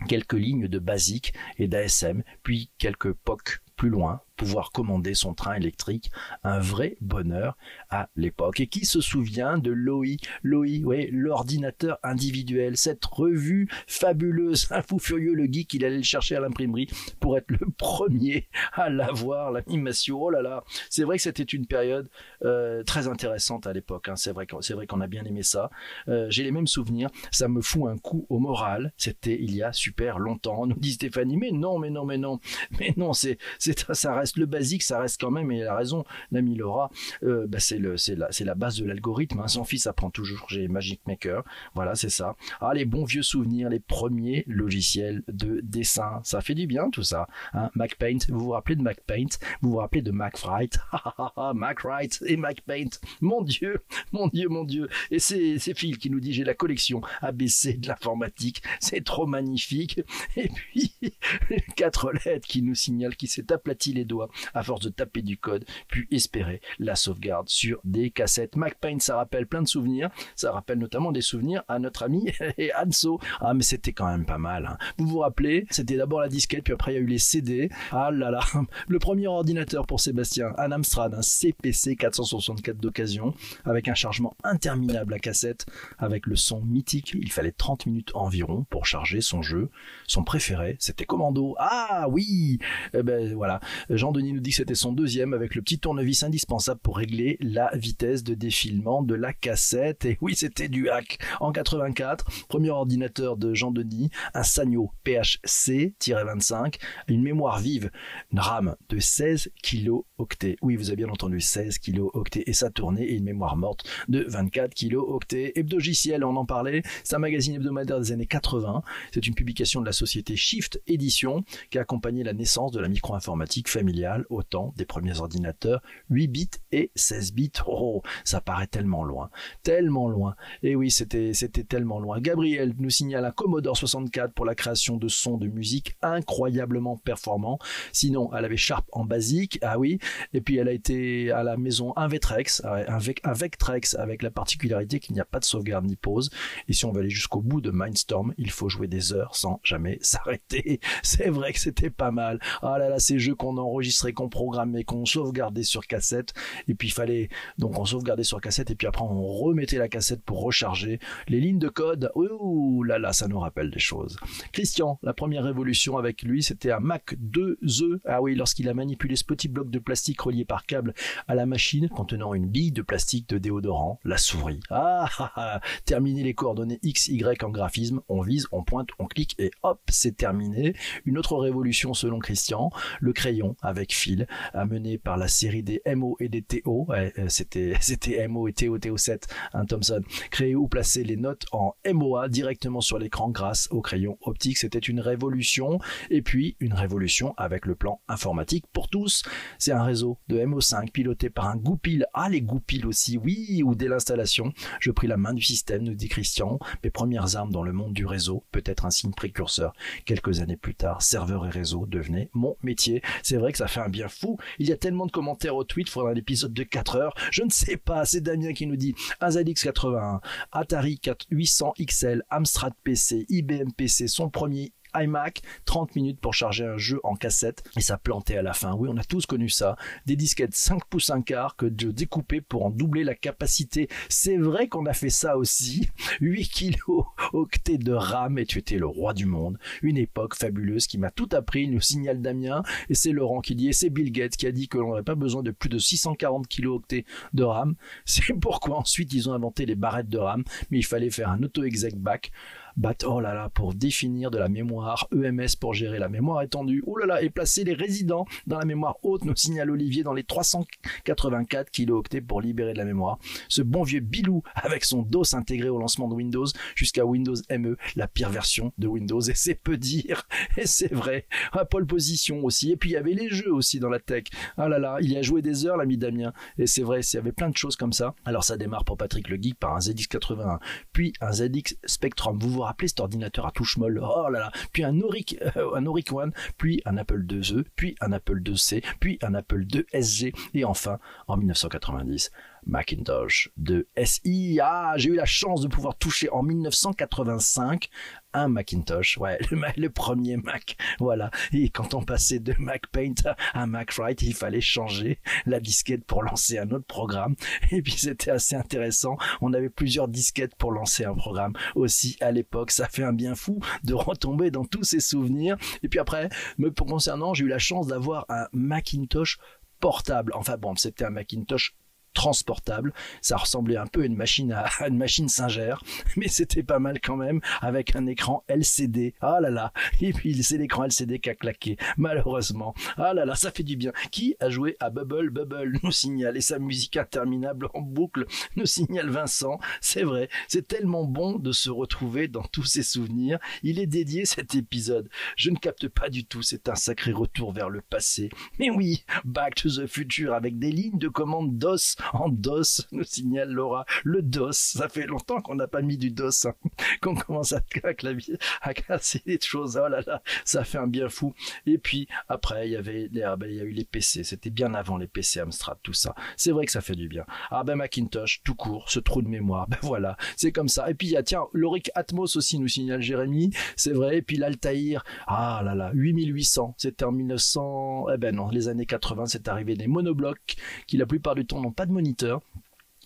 quelques 0.09 0.35
lignes 0.35 0.69
de 0.69 0.79
basique 0.79 1.35
et 1.59 1.67
d'ASM, 1.67 2.23
puis 2.45 2.71
quelques 2.79 3.15
POC 3.15 3.63
plus 3.77 3.89
loin, 3.89 4.21
pouvoir 4.37 4.71
commander 4.71 5.15
son 5.15 5.35
train 5.35 5.55
électrique, 5.55 6.11
un 6.45 6.59
vrai 6.59 6.97
bonheur 7.01 7.57
à 7.91 8.09
l'époque. 8.17 8.61
Et 8.61 8.67
qui 8.67 8.85
se 8.85 9.01
souvient 9.01 9.59
de 9.59 9.71
l'OI, 9.71 10.17
l'OI, 10.43 10.83
oui, 10.85 11.09
l'ordinateur 11.11 11.99
individuel, 12.03 12.77
cette 12.77 13.05
revue 13.05 13.69
fabuleuse, 13.87 14.69
un 14.71 14.83
fou 14.83 14.99
furieux, 14.99 15.35
le 15.35 15.47
geek, 15.47 15.75
il 15.75 15.85
allait 15.85 15.97
le 15.99 16.03
chercher 16.03 16.37
à 16.37 16.41
l'imprimerie 16.41 16.89
pour 17.21 17.37
être 17.37 17.51
le 17.51 17.67
premier 17.79 18.49
à 18.73 18.89
l'avoir, 18.89 19.51
l'animation, 19.53 20.23
oh 20.23 20.31
là 20.31 20.43
là, 20.43 20.65
c'est 20.91 21.05
vrai 21.05 21.17
que 21.17 21.23
c'était 21.23 21.43
une 21.43 21.67
période 21.67 22.09
euh, 22.45 22.83
très 22.83 23.09
intéressante 23.09 23.67
à 23.67 23.73
l'époque, 23.73 24.09
hein. 24.09 24.17
c'est 24.17 24.33
vrai 24.33 24.47
qu'on 24.47 25.01
a 25.01 25.07
bien 25.07 25.25
aimé 25.25 25.43
ça, 25.43 25.71
euh, 26.09 26.27
j'ai 26.31 26.43
les 26.43 26.53
mêmes 26.53 26.67
souvenirs, 26.67 27.11
ça 27.31 27.49
me 27.49 27.61
fout 27.61 27.89
un 27.89 27.99
coup 27.99 28.27
au 28.29 28.39
moral, 28.39 28.93
c'était 28.97 29.39
il 29.41 29.55
y 29.55 29.63
a 29.63 29.73
super 29.73 30.19
longtemps, 30.19 30.67
nous 30.67 30.79
dit 30.79 30.93
Stéphanie, 30.93 31.37
mais 31.37 31.51
non, 31.51 31.79
mais 31.79 31.91
non, 31.91 32.05
mais 32.05 32.19
non, 32.19 32.41
mais 32.79 32.95
non, 32.97 33.13
c'est, 33.13 33.39
ça 33.59 34.15
reste 34.15 34.26
le 34.37 34.47
basique, 34.47 34.83
ça 34.83 35.01
reste 35.01 35.21
quand 35.21 35.31
même, 35.31 35.51
et 35.53 35.59
elle 35.59 35.69
a 35.69 35.77
raison, 35.77 36.05
l'ami 36.33 36.57
Laura, 36.57 36.91
euh, 37.23 37.47
bah, 37.47 37.59
c'est 37.61 37.79
la, 37.79 38.29
la 38.39 38.55
base 38.55 38.79
de 38.79 38.85
l'algorithme. 38.85 39.41
Hein. 39.41 39.49
Son 39.49 39.65
fils 39.65 39.87
apprend 39.87 40.11
toujours 40.11 40.47
j'ai 40.49 40.69
Magic 40.69 41.01
Maker. 41.07 41.43
Voilà, 41.75 41.95
c'est 41.95 42.09
ça. 42.09 42.37
Ah, 42.61 42.73
les 42.75 42.85
bons 42.85 43.05
vieux 43.05 43.23
souvenirs, 43.23 43.69
les 43.69 43.81
premiers 43.81 44.45
logiciels 44.47 45.23
de 45.29 45.61
dessin. 45.63 46.21
Ça 46.25 46.41
fait 46.41 46.55
du 46.55 46.67
bien, 46.67 46.91
tout 46.91 47.03
ça. 47.03 47.29
Hein. 47.53 47.71
MacPaint. 47.75 48.19
Vous 48.29 48.41
vous 48.41 48.51
rappelez 48.51 48.77
de 48.77 48.83
MacPaint? 48.83 49.39
Vous 49.61 49.71
vous 49.71 49.77
rappelez 49.77 50.03
de 50.03 50.11
MacWrite? 50.11 50.79
MacWrite 51.55 52.23
et 52.27 52.37
MacPaint. 52.37 52.91
Mon 53.21 53.43
Dieu, 53.43 53.83
mon 54.13 54.29
Dieu, 54.29 54.49
mon 54.49 54.65
Dieu. 54.65 54.89
Et 55.11 55.19
c'est, 55.19 55.59
c'est 55.59 55.75
Phil 55.75 55.99
qui 55.99 56.11
nous 56.11 56.21
dit, 56.21 56.33
j'ai 56.33 56.45
la 56.45 56.55
collection 56.55 57.01
ABC 57.21 57.75
de 57.75 57.89
l'informatique. 57.89 58.63
C'est 58.81 59.05
trop 59.05 59.27
magnifique. 59.27 60.01
Et 60.37 60.49
puis, 60.49 60.95
quatre 61.77 62.13
lettres 62.25 62.47
qui 62.49 62.63
nous 62.63 62.75
signalent 62.75 63.17
qu'il 63.17 63.29
s'est 63.29 63.53
aplati 63.53 63.93
les 63.93 64.05
doigts 64.05 64.16
à 64.55 64.63
force 64.63 64.85
de 64.85 64.91
taper 64.91 65.23
du 65.23 65.37
code, 65.37 65.65
puis 65.89 66.07
espérer 66.11 66.61
la 66.79 66.97
sauvegarde 66.97 67.49
sur 67.49 67.81
des 67.85 68.11
cassettes. 68.11 68.57
MacPaint, 68.57 68.99
ça 68.99 69.17
rappelle 69.17 69.47
plein 69.47 69.63
de 69.63 69.69
souvenirs. 69.69 70.11
Ça 70.35 70.53
rappelle 70.53 70.79
notamment 70.79 71.13
des 71.13 71.21
souvenirs 71.21 71.63
à 71.69 71.79
notre 71.79 72.03
ami 72.03 72.31
et 72.59 72.71
Anso. 72.75 73.21
Ah, 73.41 73.55
mais 73.55 73.63
c'était 73.63 73.93
quand 73.93 74.07
même 74.07 74.27
pas 74.27 74.39
mal. 74.39 74.67
Hein. 74.67 74.79
Vous 74.99 75.07
vous 75.07 75.19
rappelez, 75.19 75.67
c'était 75.71 75.97
d'abord 75.97 76.21
la 76.21 76.29
disquette, 76.29 76.65
puis 76.65 76.73
après 76.73 76.93
il 76.93 76.95
y 76.95 76.99
a 76.99 77.01
eu 77.01 77.07
les 77.07 77.19
CD. 77.19 77.71
Ah 77.91 78.11
là 78.11 78.31
là. 78.31 78.41
Le 78.89 78.99
premier 78.99 79.27
ordinateur 79.27 79.87
pour 79.87 80.01
Sébastien, 80.01 80.53
un 80.59 80.73
Amstrad, 80.73 81.15
un 81.15 81.23
CPC 81.23 81.97
464 81.97 82.79
d'occasion, 82.79 83.35
avec 83.65 83.89
un 83.89 83.95
chargement 83.95 84.37
interminable 84.45 85.15
à 85.15 85.19
cassette, 85.19 85.67
avec 85.99 86.27
le 86.27 86.37
son 86.37 86.61
mythique. 86.63 87.15
Il 87.15 87.33
fallait 87.33 87.53
30 87.53 87.87
minutes 87.87 88.11
environ 88.15 88.65
pour 88.71 88.87
charger 88.87 89.21
son 89.21 89.43
jeu. 89.43 89.71
Son 90.07 90.25
préféré, 90.25 90.77
c'était 90.79 91.05
Commando. 91.05 91.55
Ah 91.59 92.07
oui 92.11 92.59
eh 92.95 93.03
ben 93.03 93.35
voilà. 93.35 93.61
Jean-Denis 94.07 94.35
nous 94.35 94.41
dit 94.41 94.51
que 94.51 94.57
c'était 94.59 94.77
son 94.77 94.93
deuxième 94.93 95.35
avec 95.35 95.57
le 95.57 95.63
petit 95.63 95.81
tournevis 95.81 96.23
indispensable 96.23 96.79
pour 96.81 96.99
régler 96.99 97.39
la 97.41 97.73
vitesse 97.75 98.23
de 98.23 98.35
défilement 98.35 99.03
de 99.03 99.17
la 99.17 99.33
cassette. 99.33 100.05
Et 100.05 100.17
oui, 100.21 100.37
c'était 100.37 100.69
du 100.69 100.89
hack. 100.89 101.19
En 101.41 101.51
84, 101.51 102.25
premier 102.49 102.71
ordinateur 102.71 103.37
de 103.37 103.53
Jean-Denis, 103.53 104.11
un 104.33 104.45
Sanyo 104.45 104.93
PHC-25, 105.05 106.77
une 107.09 107.21
mémoire 107.21 107.59
vive, 107.59 107.91
une 108.31 108.39
RAM 108.39 108.77
de 108.91 109.01
16 109.01 109.51
kilo-octets. 109.61 110.55
Oui, 110.63 110.77
vous 110.77 110.91
avez 110.91 110.99
bien 110.99 111.09
entendu 111.09 111.41
16 111.41 111.81
kilo-octets 111.81 112.45
et 112.47 112.53
ça 112.53 112.71
tournait 112.71 113.07
et 113.07 113.17
une 113.17 113.25
mémoire 113.25 113.57
morte 113.57 113.91
de 114.09 114.25
24 114.29 114.73
kilo-octets. 114.73 115.51
Hebdogiciel, 115.57 116.23
on 116.23 116.37
en 116.37 116.47
parlait, 116.47 116.83
c'est 117.03 117.17
un 117.17 117.19
magazine 117.19 117.57
hebdomadaire 117.57 117.99
des 117.99 118.13
années 118.13 118.27
80. 118.27 118.85
C'est 119.13 119.27
une 119.27 119.35
publication 119.35 119.81
de 119.81 119.87
la 119.87 119.91
société 119.91 120.37
Shift 120.37 120.81
Edition 120.87 121.43
qui 121.71 121.79
a 121.79 121.81
accompagné 121.81 122.23
la 122.23 122.35
naissance 122.35 122.71
de 122.71 122.79
la 122.79 122.87
micro-informatique 122.87 123.69
familiale 123.69 123.96
autant 124.31 124.73
des 124.77 124.85
premiers 124.85 125.21
ordinateurs 125.21 125.83
8 126.11 126.29
bits 126.29 126.51
et 126.73 126.91
16 126.95 127.33
bits. 127.33 127.53
Oh, 127.67 128.03
ça 128.25 128.41
paraît 128.41 128.67
tellement 128.67 129.05
loin, 129.05 129.31
tellement 129.63 130.09
loin. 130.09 130.35
Et 130.63 130.77
oui, 130.77 130.91
c'était 130.91 131.33
tellement 131.69 131.99
loin. 131.99 132.21
Gabriel 132.21 132.75
nous 132.79 132.91
signale 132.91 133.25
un 133.25 133.31
Commodore 133.31 133.77
64 133.77 134.33
pour 134.33 134.47
la 134.47 134.55
création 134.55 134.97
de 134.97 135.09
sons 135.09 135.37
de 135.37 135.47
musique 135.47 135.97
incroyablement 136.03 136.97
performants. 136.97 137.59
Sinon, 137.93 138.31
elle 138.35 138.45
avait 138.45 138.57
Sharp 138.57 138.87
en 138.93 139.05
basique, 139.05 139.59
ah 139.63 139.79
oui, 139.79 139.99
et 140.33 140.41
puis 140.41 140.57
elle 140.57 140.69
a 140.69 140.73
été 140.73 141.31
à 141.31 141.43
la 141.43 141.57
maison 141.57 141.93
un 141.97 142.09
Vectrex, 142.09 142.63
un, 142.65 142.99
Vectrex 142.99 143.95
avec 143.95 144.23
la 144.23 144.31
particularité 144.31 145.01
qu'il 145.01 145.15
n'y 145.15 145.21
a 145.21 145.25
pas 145.25 145.41
de 145.41 145.45
sauvegarde 145.45 145.85
ni 145.85 145.97
pause. 145.97 146.31
Et 146.69 146.73
si 146.73 146.85
on 146.85 146.93
veut 146.93 147.01
aller 147.01 147.11
jusqu'au 147.11 147.41
bout 147.41 147.61
de 147.61 147.71
Mindstorm, 147.71 148.35
il 148.39 148.51
faut 148.51 148.69
jouer 148.69 148.89
des 148.89 149.13
heures 149.13 149.37
sans 149.37 149.61
jamais 149.63 149.99
s'arrêter. 150.01 150.81
C'est 151.03 151.31
vrai 151.31 151.53
que 151.53 151.61
c'était 151.61 151.91
pas 151.91 152.11
mal. 152.11 152.41
Ah 152.63 152.79
là 152.79 152.89
là, 152.89 152.99
ces 152.99 153.19
jeux 153.19 153.35
qu'on 153.35 153.57
enregistre 153.57 153.86
qu'on 154.13 154.29
programmait, 154.29 154.85
qu'on 154.85 155.05
sauvegardait 155.05 155.63
sur 155.63 155.87
cassette. 155.87 156.35
Et 156.69 156.75
puis 156.75 156.89
il 156.89 156.93
fallait 156.93 157.29
donc 157.59 157.79
on 157.79 157.85
sauvegardait 157.85 158.25
sur 158.25 158.41
cassette 158.41 158.71
et 158.71 158.75
puis 158.75 158.87
après 158.87 159.03
on 159.03 159.27
remettait 159.27 159.79
la 159.79 159.89
cassette 159.89 160.23
pour 160.23 160.43
recharger 160.43 161.01
les 161.29 161.41
lignes 161.41 161.59
de 161.59 161.69
code. 161.69 162.11
Ouh 162.15 162.83
là 162.83 162.99
là, 162.99 163.13
ça 163.13 163.29
nous 163.29 163.39
rappelle 163.39 163.71
des 163.71 163.79
choses. 163.79 164.17
Christian, 164.53 164.99
la 165.03 165.15
première 165.15 165.45
révolution 165.45 165.99
avec 165.99 166.23
lui, 166.23 166.43
c'était 166.43 166.71
un 166.71 166.81
Mac 166.81 167.15
2E. 167.15 168.01
Ah 168.05 168.23
oui, 168.23 168.35
lorsqu'il 168.35 168.69
a 168.69 168.75
manipulé 168.75 169.17
ce 169.17 169.25
petit 169.25 169.49
bloc 169.49 169.71
de 169.71 169.79
plastique 169.79 170.21
relié 170.21 170.45
par 170.45 170.67
câble 170.67 170.95
à 171.29 171.35
la 171.35 171.47
machine 171.47 171.89
contenant 171.89 172.35
une 172.35 172.47
bille 172.47 172.73
de 172.73 172.83
plastique 172.83 173.29
de 173.29 173.39
déodorant, 173.39 174.01
la 174.05 174.19
souris. 174.19 174.61
Ah, 174.71 175.09
ah, 175.19 175.33
ah. 175.37 175.61
terminer 175.85 176.23
les 176.23 176.35
coordonnées 176.35 176.79
X, 176.83 177.09
Y 177.09 177.43
en 177.43 177.51
graphisme, 177.51 178.01
on 178.09 178.23
vise, 178.23 178.47
on 178.53 178.63
pointe, 178.63 178.89
on 178.99 179.07
clique 179.07 179.35
et 179.39 179.51
hop, 179.63 179.81
c'est 179.89 180.17
terminé. 180.17 180.75
Une 181.05 181.19
autre 181.19 181.37
révolution 181.37 181.95
selon 181.95 182.19
Christian, 182.19 182.71
le 183.01 183.13
crayon 183.13 183.57
avec 183.63 183.76
fil, 183.93 184.27
amené 184.53 184.99
par 184.99 185.17
la 185.17 185.29
série 185.29 185.63
des 185.63 185.83
MO 185.95 186.17
et 186.21 186.29
des 186.29 186.43
TO. 186.43 186.87
Euh, 186.91 187.11
c'était, 187.29 187.75
c'était 187.81 188.27
MO 188.29 188.49
et 188.49 188.53
TO, 188.53 188.79
TO7, 188.79 189.23
un 189.53 189.65
Thomson. 189.65 190.03
Créer 190.31 190.55
ou 190.55 190.69
placer 190.69 191.05
les 191.05 191.17
notes 191.17 191.47
en 191.53 191.75
MOA 191.91 192.29
directement 192.29 192.81
sur 192.81 192.99
l'écran 192.99 193.31
grâce 193.31 193.69
au 193.71 193.81
crayon 193.81 194.19
optique. 194.23 194.59
C'était 194.59 194.79
une 194.79 195.01
révolution. 195.01 195.79
Et 196.11 196.23
puis, 196.23 196.57
une 196.61 196.75
révolution 196.75 197.35
avec 197.37 197.67
le 197.67 197.75
plan 197.75 198.01
informatique 198.09 198.65
pour 198.73 198.89
tous. 198.89 199.23
C'est 199.59 199.73
un 199.73 199.83
réseau 199.83 200.19
de 200.29 200.39
MO5 200.39 200.91
piloté 200.91 201.31
par 201.31 201.49
un 201.49 201.57
goupil. 201.57 202.07
Ah, 202.15 202.29
les 202.29 202.43
goupils 202.43 202.87
aussi, 202.87 203.19
oui, 203.19 203.63
ou 203.65 203.75
dès 203.75 203.89
l'installation. 203.89 204.53
Je 204.81 204.91
pris 204.91 205.07
la 205.07 205.17
main 205.17 205.35
du 205.35 205.43
système, 205.43 205.83
nous 205.83 205.95
dit 205.95 206.09
Christian. 206.09 206.59
Mes 206.85 206.91
premières 206.91 207.37
armes 207.37 207.53
dans 207.53 207.63
le 207.63 207.73
monde 207.73 207.93
du 207.93 208.07
réseau, 208.07 208.45
peut-être 208.53 208.87
un 208.87 208.91
signe 208.91 209.13
précurseur. 209.13 209.73
Quelques 210.05 210.41
années 210.41 210.57
plus 210.57 210.75
tard, 210.75 211.03
serveur 211.03 211.47
et 211.47 211.51
réseau 211.51 211.87
devenaient 211.87 212.31
mon 212.35 212.57
métier. 212.63 213.03
C'est 213.23 213.37
vrai 213.37 213.53
que 213.53 213.59
ça 213.59 213.66
fait 213.69 213.81
un 213.81 213.89
bien 213.89 214.09
fou. 214.09 214.39
Il 214.59 214.69
y 214.69 214.73
a 214.73 214.77
tellement 214.77 215.07
de 215.07 215.11
commentaires 215.11 215.57
au 215.57 215.65
tweet, 215.65 215.89
il 215.89 215.91
faudra 215.91 216.11
un 216.11 216.15
épisode 216.15 216.53
de 216.53 216.63
4 216.63 216.97
heures. 216.97 217.15
Je 217.31 217.43
ne 217.43 217.51
sais 217.51 217.77
pas, 217.77 218.05
c'est 218.05 218.21
Damien 218.21 218.53
qui 218.53 218.67
nous 218.67 218.77
dit 218.77 218.95
Azalix 219.21 219.63
81, 219.63 220.21
Atari 220.53 221.01
800 221.31 221.75
XL, 221.85 222.23
Amstrad 222.31 222.73
PC, 222.85 223.27
IBM 223.29 223.73
PC, 223.77 224.09
son 224.09 224.31
premier 224.31 224.73
iMac, 225.03 225.43
30 225.65 225.97
minutes 225.97 226.21
pour 226.21 226.35
charger 226.35 226.65
un 226.65 226.79
jeu 226.79 227.01
en 227.03 227.15
cassette 227.15 227.63
et 227.77 227.81
ça 227.81 227.99
plantait 227.99 228.37
à 228.37 228.43
la 228.43 228.53
fin. 228.53 228.75
Oui, 228.75 228.89
on 228.93 228.97
a 228.97 229.05
tous 229.05 229.27
connu 229.27 229.49
ça. 229.49 229.77
Des 230.07 230.17
disquettes 230.17 230.55
5 230.55 230.85
pouces 230.87 231.11
un 231.11 231.23
quart 231.23 231.57
que 231.57 231.67
de 231.67 231.91
découper 231.91 232.41
pour 232.41 232.65
en 232.65 232.71
doubler 232.71 233.05
la 233.05 233.15
capacité. 233.15 233.89
C'est 234.09 234.37
vrai 234.37 234.69
qu'on 234.69 234.87
a 234.87 234.93
fait 234.93 235.11
ça 235.11 235.37
aussi. 235.37 235.89
8 236.21 236.49
kilos 236.49 237.05
octets 237.33 237.79
de 237.79 237.93
RAM 237.93 238.39
et 238.39 238.47
tu 238.47 238.59
étais 238.59 238.79
le 238.79 238.87
roi 238.87 239.15
du 239.15 239.27
monde. 239.27 239.59
Une 239.83 239.97
époque 239.97 240.35
fabuleuse 240.35 240.87
qui 240.87 240.99
m'a 240.99 241.11
tout 241.11 241.29
appris, 241.33 241.69
nous 241.69 241.81
signale 241.81 242.23
Damien. 242.23 242.63
Et 242.89 242.95
c'est 242.95 243.13
Laurent 243.13 243.41
qui 243.41 243.55
dit, 243.55 243.69
et 243.69 243.73
c'est 243.73 243.91
Bill 243.91 244.13
Gates 244.13 244.37
qui 244.37 244.47
a 244.47 244.53
dit 244.53 244.69
que 244.69 244.79
l'on 244.79 244.89
n'aurait 244.89 245.03
pas 245.03 245.15
besoin 245.15 245.43
de 245.43 245.51
plus 245.51 245.69
de 245.69 245.79
640 245.79 246.47
kilos 246.49 246.77
octets 246.77 247.05
de 247.35 247.43
RAM. 247.43 247.75
C'est 248.05 248.33
pourquoi 248.41 248.79
ensuite 248.79 249.13
ils 249.13 249.29
ont 249.29 249.35
inventé 249.35 249.67
les 249.67 249.75
barrettes 249.75 250.09
de 250.09 250.19
RAM, 250.19 250.45
mais 250.71 250.79
il 250.79 250.85
fallait 250.85 251.11
faire 251.11 251.31
un 251.31 251.43
auto-exec 251.43 251.97
back 251.97 252.33
BAT, 252.77 252.97
oh 253.07 253.21
là 253.21 253.33
là, 253.33 253.49
pour 253.49 253.73
définir 253.73 254.31
de 254.31 254.37
la 254.37 254.49
mémoire, 254.49 255.09
EMS 255.11 255.57
pour 255.59 255.73
gérer 255.73 255.99
la 255.99 256.11
mémoire 256.11 256.43
étendue, 256.43 256.83
oh 256.87 256.99
là 256.99 257.07
là, 257.07 257.23
et 257.23 257.31
placer 257.31 257.65
les 257.65 257.73
résidents 257.73 258.27
dans 258.47 258.59
la 258.59 258.67
mémoire 258.67 258.99
haute, 259.03 259.25
nous 259.25 259.35
signale 259.35 259.71
Olivier, 259.71 260.03
dans 260.03 260.13
les 260.13 260.25
384 260.25 261.71
kilooctets 261.71 262.21
pour 262.21 262.43
libérer 262.43 262.75
de 262.75 262.79
la 262.79 262.85
mémoire. 262.85 263.19
Ce 263.49 263.63
bon 263.63 263.83
vieux 263.83 264.01
Bilou 264.01 264.43
avec 264.55 264.85
son 264.85 265.01
DOS 265.01 265.33
intégré 265.33 265.71
au 265.71 265.79
lancement 265.79 266.07
de 266.07 266.15
Windows 266.15 266.45
jusqu'à 266.75 267.07
Windows 267.07 267.37
ME, 267.51 267.79
la 267.97 268.09
pire 268.09 268.29
version 268.29 268.75
de 268.77 268.87
Windows, 268.87 269.23
et 269.23 269.35
c'est 269.35 269.55
peu 269.55 269.79
dire, 269.79 270.29
et 270.59 270.67
c'est 270.67 270.93
vrai. 270.93 271.27
À 271.53 271.65
pole 271.65 271.87
position 271.87 272.45
aussi, 272.45 272.73
et 272.73 272.77
puis 272.77 272.91
il 272.91 272.93
y 272.93 272.97
avait 272.97 273.15
les 273.15 273.31
jeux 273.31 273.55
aussi 273.55 273.81
dans 273.81 273.89
la 273.89 274.01
tech. 274.01 274.25
Ah 274.59 274.69
là 274.69 274.79
là, 274.79 274.99
il 275.01 275.11
y 275.11 275.17
a 275.17 275.23
joué 275.23 275.41
des 275.41 275.65
heures 275.65 275.79
l'ami 275.79 275.97
Damien, 275.97 276.35
et 276.59 276.67
c'est 276.67 276.83
vrai, 276.83 277.01
il 277.01 277.17
y 277.17 277.19
avait 277.19 277.33
plein 277.33 277.49
de 277.49 277.57
choses 277.57 277.77
comme 277.77 277.95
ça. 277.95 278.15
Alors 278.27 278.45
ça 278.45 278.59
démarre 278.59 278.85
pour 278.85 278.99
Patrick 278.99 279.31
le 279.31 279.37
Geek 279.41 279.59
par 279.59 279.75
un 279.75 279.79
ZX81, 279.79 280.59
puis 280.93 281.15
un 281.23 281.33
ZX 281.33 281.77
Spectrum. 281.87 282.39
Vous 282.39 282.51
vous 282.51 282.66
rappelez 282.67 282.89
cet 282.89 283.01
ordinateur 283.01 283.47
à 283.47 283.51
touche 283.51 283.77
molle. 283.77 284.01
Oh 284.03 284.29
là 284.31 284.39
là. 284.39 284.53
Puis 284.73 284.85
un 284.85 285.01
Auric, 285.01 285.39
euh, 285.57 285.81
One, 286.13 286.33
puis 286.57 286.83
un 286.85 286.97
Apple 286.97 287.25
IIe, 287.31 287.65
puis 287.77 287.97
un 288.01 288.13
Apple 288.13 288.43
IIc, 288.47 288.85
puis 289.01 289.19
un 289.23 289.35
Apple 289.35 289.65
II 289.73 289.85
SG, 289.93 290.33
et 290.55 290.65
enfin, 290.65 290.99
en 291.27 291.37
1990, 291.37 292.31
Macintosh 292.67 293.51
de 293.57 293.89
SI. 294.05 294.59
Ah, 294.63 294.95
j'ai 294.97 295.11
eu 295.11 295.15
la 295.15 295.25
chance 295.25 295.61
de 295.63 295.69
pouvoir 295.69 295.97
toucher 295.97 296.29
en 296.31 296.43
1985 296.43 297.89
un 298.35 298.49
Macintosh, 298.49 299.17
ouais, 299.17 299.39
le, 299.77 299.89
premier 299.89 300.37
Mac, 300.37 300.77
voilà. 300.99 301.31
Et 301.53 301.71
quand 301.71 301.95
on 301.95 302.03
passait 302.03 302.39
de 302.39 302.55
Mac 302.59 302.87
Paint 302.89 303.15
à 303.55 303.67
Mac 303.67 303.93
Write, 303.93 304.21
il 304.23 304.35
fallait 304.35 304.61
changer 304.61 305.21
la 305.47 305.59
disquette 305.59 306.05
pour 306.05 306.23
lancer 306.23 306.59
un 306.59 306.71
autre 306.71 306.85
programme. 306.85 307.35
Et 307.71 307.81
puis 307.81 307.95
c'était 307.95 308.31
assez 308.31 308.55
intéressant. 308.55 309.17
On 309.41 309.55
avait 309.55 309.71
plusieurs 309.71 310.09
disquettes 310.09 310.55
pour 310.57 310.73
lancer 310.73 311.05
un 311.05 311.15
programme 311.15 311.55
aussi 311.75 312.19
à 312.21 312.31
l'époque. 312.31 312.73
Ça 312.73 312.89
fait 312.89 313.05
un 313.05 313.15
bien 313.15 313.35
fou 313.35 313.61
de 313.85 313.95
retomber 313.95 314.51
dans 314.51 314.65
tous 314.65 314.85
ces 314.85 315.01
souvenirs. 315.01 315.57
Et 315.83 315.89
puis 315.89 315.99
après, 315.99 316.29
me 316.59 316.71
concernant, 316.71 317.33
j'ai 317.33 317.45
eu 317.45 317.49
la 317.49 317.59
chance 317.59 317.87
d'avoir 317.87 318.27
un 318.29 318.47
Macintosh 318.53 319.39
portable. 319.81 320.33
Enfin 320.35 320.57
bon, 320.57 320.75
c'était 320.77 321.05
un 321.05 321.11
Macintosh 321.11 321.75
transportable. 322.17 322.93
Ça 323.21 323.37
ressemblait 323.37 323.77
un 323.77 323.87
peu 323.87 324.03
à 324.03 324.07
une 324.07 324.17
machine 324.17 324.51
à, 324.53 324.69
une 324.89 324.97
machine 324.97 325.29
Singer, 325.29 325.77
mais 326.17 326.29
c'était 326.29 326.63
pas 326.63 326.81
mal 326.81 326.99
quand 327.01 327.17
même 327.17 327.41
avec 327.61 327.95
un 327.95 328.07
écran 328.07 328.43
LCD. 328.49 329.15
Ah 329.21 329.39
là 329.41 329.51
là. 329.51 329.73
Et 330.01 330.13
puis 330.13 330.43
c'est 330.43 330.59
l'écran 330.59 330.85
LCD 330.85 331.21
qui 331.21 331.31
a 331.31 331.35
claqué. 331.35 331.77
Malheureusement. 331.97 332.75
Ah 332.97 333.15
là 333.15 333.25
là, 333.25 333.35
ça 333.35 333.53
fait 333.53 333.63
du 333.63 333.77
bien. 333.77 333.93
Qui 334.11 334.35
a 334.41 334.49
joué 334.49 334.77
à 334.81 334.91
Bubble 334.91 335.31
Bubble 335.31 335.79
nous 335.83 335.93
signale 335.93 336.37
et 336.37 336.41
sa 336.41 336.59
musique 336.59 336.97
interminable 336.97 337.69
en 337.75 337.83
boucle 337.83 338.27
nous 338.57 338.67
signale 338.67 339.11
Vincent. 339.11 339.59
C'est 339.81 340.03
vrai. 340.03 340.29
C'est 340.49 340.67
tellement 340.67 341.05
bon 341.05 341.39
de 341.39 341.53
se 341.53 341.69
retrouver 341.69 342.29
dans 342.29 342.45
tous 342.45 342.65
ces 342.65 342.83
souvenirs. 342.83 343.39
Il 343.63 343.79
est 343.79 343.87
dédié 343.87 344.25
cet 344.25 344.55
épisode. 344.55 345.11
Je 345.37 345.51
ne 345.51 345.57
capte 345.57 345.89
pas 345.89 346.09
du 346.09 346.25
tout. 346.25 346.43
C'est 346.43 346.71
un 346.71 346.75
sacré 346.75 347.13
retour 347.13 347.53
vers 347.53 347.69
le 347.69 347.83
passé. 347.83 348.31
Mais 348.59 348.71
oui, 348.71 349.05
Back 349.25 349.57
to 349.57 349.69
the 349.69 349.87
Future 349.87 350.33
avec 350.33 350.59
des 350.59 350.73
lignes 350.73 350.99
de 350.99 351.09
commande 351.09 351.59
DOS 351.59 351.97
en 352.13 352.29
DOS, 352.29 352.87
nous 352.93 353.05
signale 353.05 353.51
Laura. 353.51 353.87
Le 354.05 354.23
DOS, 354.23 354.53
ça 354.53 354.89
fait 354.89 355.07
longtemps 355.07 355.41
qu'on 355.41 355.55
n'a 355.55 355.69
pas 355.69 355.83
mis 355.83 355.97
du 355.97 356.11
DOS, 356.11 356.47
hein. 356.47 356.55
qu'on 357.03 357.15
commence 357.15 357.53
à, 357.53 357.61
à 358.63 358.75
casser 358.75 359.23
des 359.27 359.39
choses. 359.41 359.81
Oh 359.83 359.89
là 359.89 360.01
là, 360.07 360.23
ça 360.45 360.65
fait 360.65 360.79
un 360.79 360.87
bien 360.87 361.09
fou. 361.09 361.35
Et 361.67 361.79
puis 361.79 362.09
après, 362.29 362.69
il 362.69 362.73
y 362.73 362.77
avait 362.77 363.09
les, 363.13 363.23
ah 363.23 363.37
ben, 363.37 363.51
il 363.51 363.57
y 363.57 363.61
a 363.61 363.65
eu 363.65 363.71
les 363.71 363.85
PC. 363.85 364.25
C'était 364.25 364.51
bien 364.51 364.75
avant 364.75 364.97
les 364.97 365.07
PC 365.07 365.41
Amstrad, 365.41 365.79
tout 365.83 365.93
ça. 365.93 366.15
C'est 366.37 366.51
vrai 366.51 366.67
que 366.67 366.73
ça 366.73 366.81
fait 366.81 366.97
du 366.97 367.09
bien. 367.09 367.25
Ah 367.51 367.65
ben 367.65 367.77
Macintosh, 367.77 368.43
tout 368.43 368.55
court, 368.55 368.91
ce 368.91 369.01
trou 369.01 369.23
de 369.23 369.29
mémoire. 369.29 369.69
Ben 369.69 369.79
voilà, 369.83 370.17
c'est 370.37 370.53
comme 370.53 370.69
ça. 370.69 370.91
Et 370.91 370.95
puis 370.95 371.09
il 371.09 371.13
y 371.13 371.17
a 371.17 371.23
tiens, 371.23 371.45
l'Oric 371.53 371.91
Atmos 371.95 372.37
aussi 372.37 372.59
nous 372.59 372.69
signale 372.69 373.03
Jérémy. 373.03 373.51
C'est 373.77 373.93
vrai. 373.93 374.19
Et 374.19 374.23
puis 374.23 374.37
l'Altaïr. 374.37 375.05
Ah 375.27 375.63
là 375.65 375.75
là, 375.75 375.91
8800. 375.95 376.75
C'était 376.79 377.05
en 377.05 377.13
1900. 377.13 378.07
Eh 378.15 378.19
ben 378.19 378.35
non, 378.35 378.49
les 378.49 378.69
années 378.69 378.87
80, 378.87 379.27
c'est 379.27 379.49
arrivé 379.49 379.75
des 379.75 379.87
monoblocs 379.87 380.57
qui 380.87 380.97
la 380.97 381.07
plupart 381.07 381.35
du 381.35 381.47
temps 381.47 381.61
n'ont 381.61 381.73
pas 381.73 381.87
de 381.87 381.93
moniteur 381.97 382.41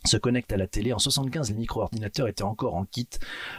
se 0.04 0.16
connecte 0.16 0.52
à 0.52 0.56
la 0.56 0.66
télé. 0.66 0.92
En 0.92 0.98
75, 0.98 1.50
les 1.50 1.56
micro-ordinateurs 1.56 2.28
étaient 2.28 2.42
encore 2.42 2.74
en 2.74 2.84
kit. 2.84 3.08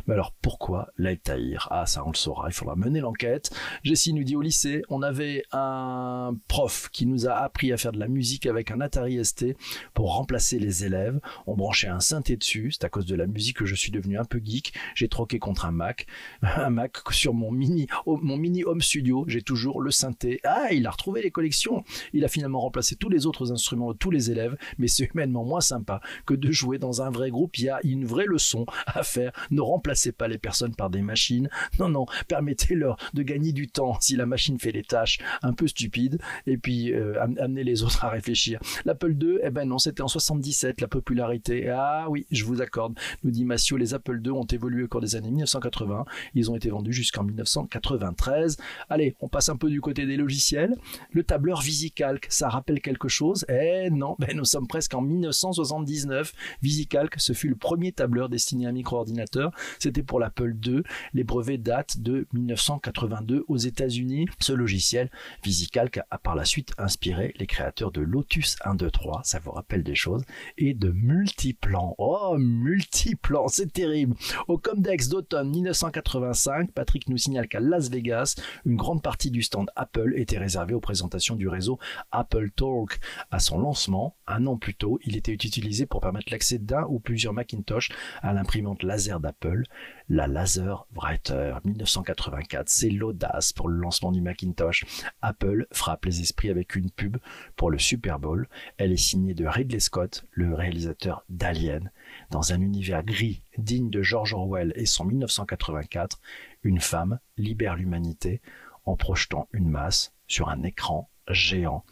Mais 0.08 0.14
alors 0.14 0.34
pourquoi 0.42 0.90
l'Altaïr 0.98 1.68
Ah, 1.72 1.86
ça 1.86 2.04
on 2.06 2.12
le 2.12 2.16
saura, 2.16 2.48
il 2.50 2.54
faudra 2.54 2.76
mener 2.76 3.00
l'enquête. 3.00 3.52
Jessie 3.84 4.14
nous 4.14 4.24
dit 4.24 4.36
au 4.36 4.42
lycée, 4.42 4.82
on 4.90 5.02
avait 5.02 5.44
un 5.52 6.36
prof 6.48 6.90
qui 6.92 7.06
nous 7.06 7.28
a 7.28 7.34
appris 7.34 7.72
à 7.72 7.78
faire 7.78 7.92
de 7.92 8.00
la 8.00 8.08
musique 8.08 8.46
avec 8.46 8.72
un 8.72 8.82
Atari 8.82 9.24
ST 9.24 9.56
pour 9.94 10.14
remplacer 10.14 10.60
les 10.60 10.86
élèves. 10.86 11.20
On 11.48 11.56
branchait 11.56 11.88
un 11.88 12.00
synthé 12.00 12.38
dessus, 12.38 12.72
c'est 12.72 12.86
à 12.86 12.90
cause 12.90 13.06
de 13.06 13.16
la 13.16 13.28
musique 13.28 13.58
que 13.58 13.66
je 13.66 13.76
suis 13.76 13.92
devenu 13.92 14.18
un 14.18 14.26
peu 14.26 14.42
geek. 14.44 14.74
J'ai 14.96 15.10
troqué 15.10 15.40
contre 15.40 15.66
un 15.66 15.72
Mac. 15.72 16.08
Un 16.62 16.70
Mac 16.70 16.98
sur 17.12 17.34
mon 17.34 17.52
mini, 17.52 17.88
mon 18.06 18.38
mini 18.38 18.64
home 18.64 18.82
studio, 18.82 19.26
j'ai 19.28 19.42
toujours 19.42 19.82
le 19.82 19.90
synthé. 19.90 20.40
Ah, 20.44 20.68
il 20.72 20.86
a 20.86 20.92
retrouvé 20.92 21.22
les 21.22 21.32
collections. 21.32 21.84
Il 22.14 22.24
a 22.26 22.28
finalement 22.28 22.60
remplacé 22.62 22.96
tous 22.96 23.10
les 23.10 23.26
autres 23.26 23.52
instruments 23.52 23.92
de 23.92 23.98
tous 23.98 24.12
les 24.12 24.32
élèves, 24.32 24.58
mais 24.78 24.88
c'est 24.88 25.06
humainement 25.06 25.44
moins 25.44 25.62
sympa 25.62 26.02
de 26.36 26.52
jouer 26.52 26.78
dans 26.78 27.02
un 27.02 27.10
vrai 27.10 27.30
groupe. 27.30 27.58
Il 27.58 27.66
y 27.66 27.70
a 27.70 27.80
une 27.84 28.06
vraie 28.06 28.26
leçon 28.26 28.66
à 28.86 29.04
faire. 29.04 29.32
Ne 29.50 29.62
remplacez 29.62 30.12
pas 30.12 30.28
les 30.28 30.38
personnes 30.38 30.76
par 30.76 30.90
des 30.90 31.02
machines. 31.02 31.50
Non, 31.80 31.90
non, 31.90 32.06
permettez-leur 32.28 32.98
de 33.14 33.24
gagner 33.24 33.54
du 33.54 33.68
temps 33.68 33.98
si 34.00 34.16
la 34.16 34.26
machine 34.26 34.60
fait 34.60 34.72
des 34.72 34.84
tâches 34.84 35.20
un 35.42 35.54
peu 35.54 35.68
stupides 35.68 36.20
et 36.48 36.58
puis 36.58 36.94
euh, 36.94 37.22
amenez 37.22 37.64
les 37.64 37.84
autres 37.84 38.06
à 38.06 38.10
réfléchir. 38.10 38.60
L'Apple 38.86 39.16
II, 39.22 39.40
eh 39.44 39.50
ben 39.50 39.66
non, 39.66 39.78
c'était 39.78 40.02
en 40.02 40.08
77 40.08 40.82
la 40.82 40.88
popularité. 40.88 41.70
Ah 41.70 42.08
oui, 42.10 42.26
je 42.32 42.46
vous 42.46 42.62
accorde, 42.62 42.98
nous 43.24 43.32
dit 43.32 43.46
Massio, 43.46 43.78
les 43.78 43.94
Apple 43.94 44.22
II 44.24 44.32
ont 44.32 44.46
évolué 44.46 44.84
au 44.84 44.88
cours 44.88 45.02
des 45.02 45.16
années 45.16 45.30
1980. 45.30 46.06
Ils 46.36 46.52
ont 46.52 46.56
été 46.56 46.70
vendus 46.70 46.94
jusqu'en 46.94 47.24
1993. 47.24 48.58
Allez, 48.90 49.16
on 49.20 49.28
passe 49.28 49.50
un 49.50 49.56
peu 49.56 49.70
du 49.70 49.82
côté 49.82 50.06
des 50.06 50.18
logiciels. 50.18 50.76
Le 51.12 51.24
tableur 51.24 51.62
VisiCalc, 51.62 52.28
ça 52.30 52.50
rappelle 52.50 52.82
quelque 52.82 53.08
chose? 53.08 53.46
Eh 53.50 53.90
non, 53.90 54.16
ben 54.20 54.36
nous 54.36 54.46
sommes 54.46 54.68
presque 54.68 54.94
en 54.94 55.02
1979 55.02 56.21
VisiCalc, 56.62 57.16
ce 57.18 57.34
fut 57.34 57.50
le 57.50 57.56
premier 57.56 57.92
tableur 57.92 58.30
destiné 58.30 58.66
à 58.66 58.70
un 58.70 58.74
micro-ordinateur. 58.74 59.52
C'était 59.80 60.04
pour 60.04 60.20
l'Apple 60.20 60.56
II. 60.66 60.84
Les 61.14 61.24
brevets 61.24 61.58
datent 61.58 62.00
de 62.00 62.28
1982 62.34 63.46
aux 63.48 63.58
États-Unis. 63.58 64.28
Ce 64.40 64.54
logiciel, 64.54 65.10
VisiCalc, 65.44 66.00
a 66.10 66.18
par 66.18 66.36
la 66.36 66.46
suite 66.46 66.74
inspiré 66.78 67.34
les 67.38 67.48
créateurs 67.48 67.92
de 67.92 68.02
Lotus 68.02 68.58
1, 68.64 68.76
2, 68.76 68.92
3, 68.92 69.22
ça 69.24 69.40
vous 69.40 69.52
rappelle 69.52 69.84
des 69.84 69.96
choses, 69.96 70.24
et 70.58 70.74
de 70.74 70.92
Multiplan. 70.92 71.96
Oh, 71.98 72.36
Multiplan, 72.38 73.48
c'est 73.48 73.72
terrible. 73.72 74.16
Au 74.48 74.58
Comdex 74.58 75.10
d'automne 75.10 75.50
1985, 75.50 76.72
Patrick 76.72 77.10
nous 77.10 77.18
signale 77.18 77.48
qu'à 77.48 77.60
Las 77.60 77.90
Vegas, 77.90 78.36
une 78.66 78.76
grande 78.76 79.02
partie 79.02 79.32
du 79.32 79.42
stand 79.42 79.70
Apple 79.76 80.14
était 80.16 80.38
réservée 80.38 80.74
aux 80.74 80.80
présentations 80.80 81.36
du 81.36 81.48
réseau 81.48 81.80
Apple 82.12 82.52
Talk. 82.52 83.00
À 83.32 83.40
son 83.40 83.60
lancement, 83.60 84.16
un 84.28 84.46
an 84.48 84.58
plus 84.58 84.76
tôt, 84.76 85.00
il 85.04 85.16
était 85.16 85.34
utilisé 85.34 85.86
pour 85.86 86.02
l'accès 86.30 86.58
d'un 86.58 86.86
ou 86.90 87.00
plusieurs 87.00 87.34
Macintosh 87.34 87.90
à 88.22 88.34
l'imprimante 88.34 88.84
laser 88.84 89.20
d'Apple, 89.20 89.64
la 90.10 90.28
Laser 90.28 90.86
Writer 90.94 91.56
1984. 91.64 92.70
C'est 92.70 92.90
l'audace 92.90 93.54
pour 93.54 93.70
le 93.70 93.78
lancement 93.78 94.12
du 94.12 94.22
Macintosh. 94.22 94.86
Apple 95.22 95.68
frappe 95.72 96.06
les 96.06 96.22
esprits 96.22 96.50
avec 96.50 96.76
une 96.76 96.92
pub 96.92 97.18
pour 97.56 97.72
le 97.72 97.80
Super 97.80 98.20
Bowl. 98.20 98.48
Elle 98.78 98.92
est 98.92 98.98
signée 98.98 99.34
de 99.34 99.46
Ridley 99.46 99.80
Scott, 99.80 100.26
le 100.32 100.54
réalisateur 100.54 101.24
d'Alien. 101.30 101.92
Dans 102.30 102.54
un 102.54 102.62
univers 102.62 103.04
gris 103.04 103.44
digne 103.58 103.90
de 103.90 104.02
George 104.02 104.34
Orwell 104.34 104.74
et 104.76 104.86
son 104.86 105.06
1984, 105.06 106.20
une 106.64 106.80
femme 106.80 107.20
libère 107.38 107.76
l'humanité 107.76 108.42
en 108.86 108.96
projetant 108.96 109.48
une 109.52 109.70
masse 109.70 110.14
sur 110.28 110.50
un 110.50 110.64
écran 110.64 111.10
géant 111.30 111.84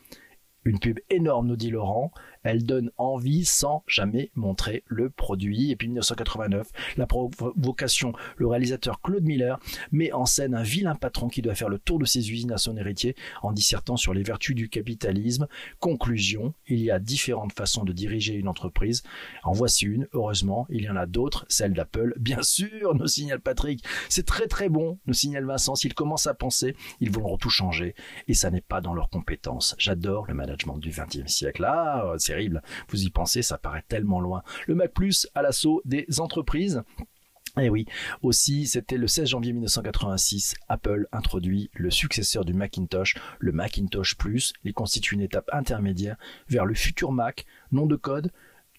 Une 0.64 0.80
pub 0.80 1.00
énorme, 1.10 1.48
nous 1.48 1.56
dit 1.56 1.70
Laurent. 1.70 2.12
Elle 2.44 2.64
donne 2.64 2.92
envie 2.98 3.46
sans 3.46 3.84
jamais 3.88 4.32
montrer 4.36 4.84
le 4.88 5.10
produit. 5.10 5.72
Et 5.72 5.76
puis 5.76 5.88
1989, 5.88 6.68
la 6.98 7.06
provocation, 7.06 8.14
le 8.38 8.48
réalisateur 8.48 9.02
Claude 9.02 9.24
Miller 9.24 9.60
met 9.92 10.12
en 10.14 10.26
scène 10.26 10.56
un 10.56 10.64
vilain 10.64 10.96
patron 10.96 11.28
qui 11.28 11.42
doit 11.42 11.56
faire 11.56 11.70
le 11.70 11.80
tour 11.80 12.00
de 12.00 12.06
ses 12.06 12.32
usines 12.32 12.52
à 12.52 12.58
son 12.58 12.78
héritier 12.78 13.16
en 13.42 13.52
dissertant 13.52 13.98
sur 13.98 14.14
les 14.14 14.24
vertus 14.24 14.56
du 14.56 14.70
capitalisme. 14.70 15.48
Conclusion, 15.80 16.54
il 16.68 16.80
y 16.80 16.92
a 16.92 17.00
différentes 17.00 17.54
façons 17.54 17.84
de 17.84 17.94
diriger 17.94 18.36
une 18.36 18.48
entreprise. 18.48 19.04
En 19.44 19.52
voici 19.52 19.86
une, 19.86 20.08
heureusement, 20.14 20.66
il 20.70 20.84
y 20.84 20.90
en 20.90 20.96
a 20.96 21.06
d'autres, 21.06 21.46
celle 21.50 21.74
d'Apple. 21.74 22.14
Bien 22.20 22.42
sûr, 22.42 22.96
nous 22.96 23.08
signale 23.08 23.42
Patrick. 23.42 23.84
C'est 24.10 24.26
très 24.26 24.48
très 24.48 24.70
bon, 24.70 25.00
nous 25.06 25.14
signale 25.14 25.46
Vincent. 25.46 25.76
S'ils 25.76 25.94
commencent 25.94 26.28
à 26.28 26.34
penser, 26.34 26.76
ils 27.00 27.12
vont 27.12 27.38
tout 27.38 27.50
changer. 27.50 27.96
Et 28.28 28.34
ça 28.34 28.52
n'est 28.52 28.62
pas 28.62 28.82
dans 28.82 28.94
leurs 28.94 29.10
compétences. 29.10 29.76
J'adore 29.78 30.26
le 30.28 30.34
management 30.34 30.78
du 30.78 30.90
XXe 30.90 31.32
siècle. 31.32 31.66
Ah, 31.66 32.16
terrible. 32.30 32.62
Vous 32.90 33.02
y 33.02 33.10
pensez, 33.10 33.42
ça 33.42 33.58
paraît 33.58 33.84
tellement 33.88 34.22
loin. 34.22 34.44
Le 34.68 34.76
Mac 34.76 34.94
Plus 34.94 35.28
à 35.34 35.42
l'assaut 35.42 35.82
des 35.84 36.06
entreprises. 36.20 36.84
Et 37.58 37.66
eh 37.66 37.70
oui, 37.70 37.88
aussi, 38.22 38.68
c'était 38.68 38.98
le 38.98 39.08
16 39.08 39.30
janvier 39.30 39.52
1986, 39.54 40.54
Apple 40.68 41.08
introduit 41.12 41.72
le 41.74 41.90
successeur 41.90 42.46
du 42.46 42.54
Macintosh, 42.54 43.16
le 43.40 43.52
Macintosh 43.52 44.16
Plus. 44.16 44.54
Il 44.64 44.74
constitue 44.74 45.16
une 45.16 45.22
étape 45.22 45.50
intermédiaire 45.52 46.18
vers 46.48 46.66
le 46.66 46.76
futur 46.76 47.12
Mac, 47.12 47.48
nom 47.72 47.88
de 47.88 47.96
code 47.96 48.32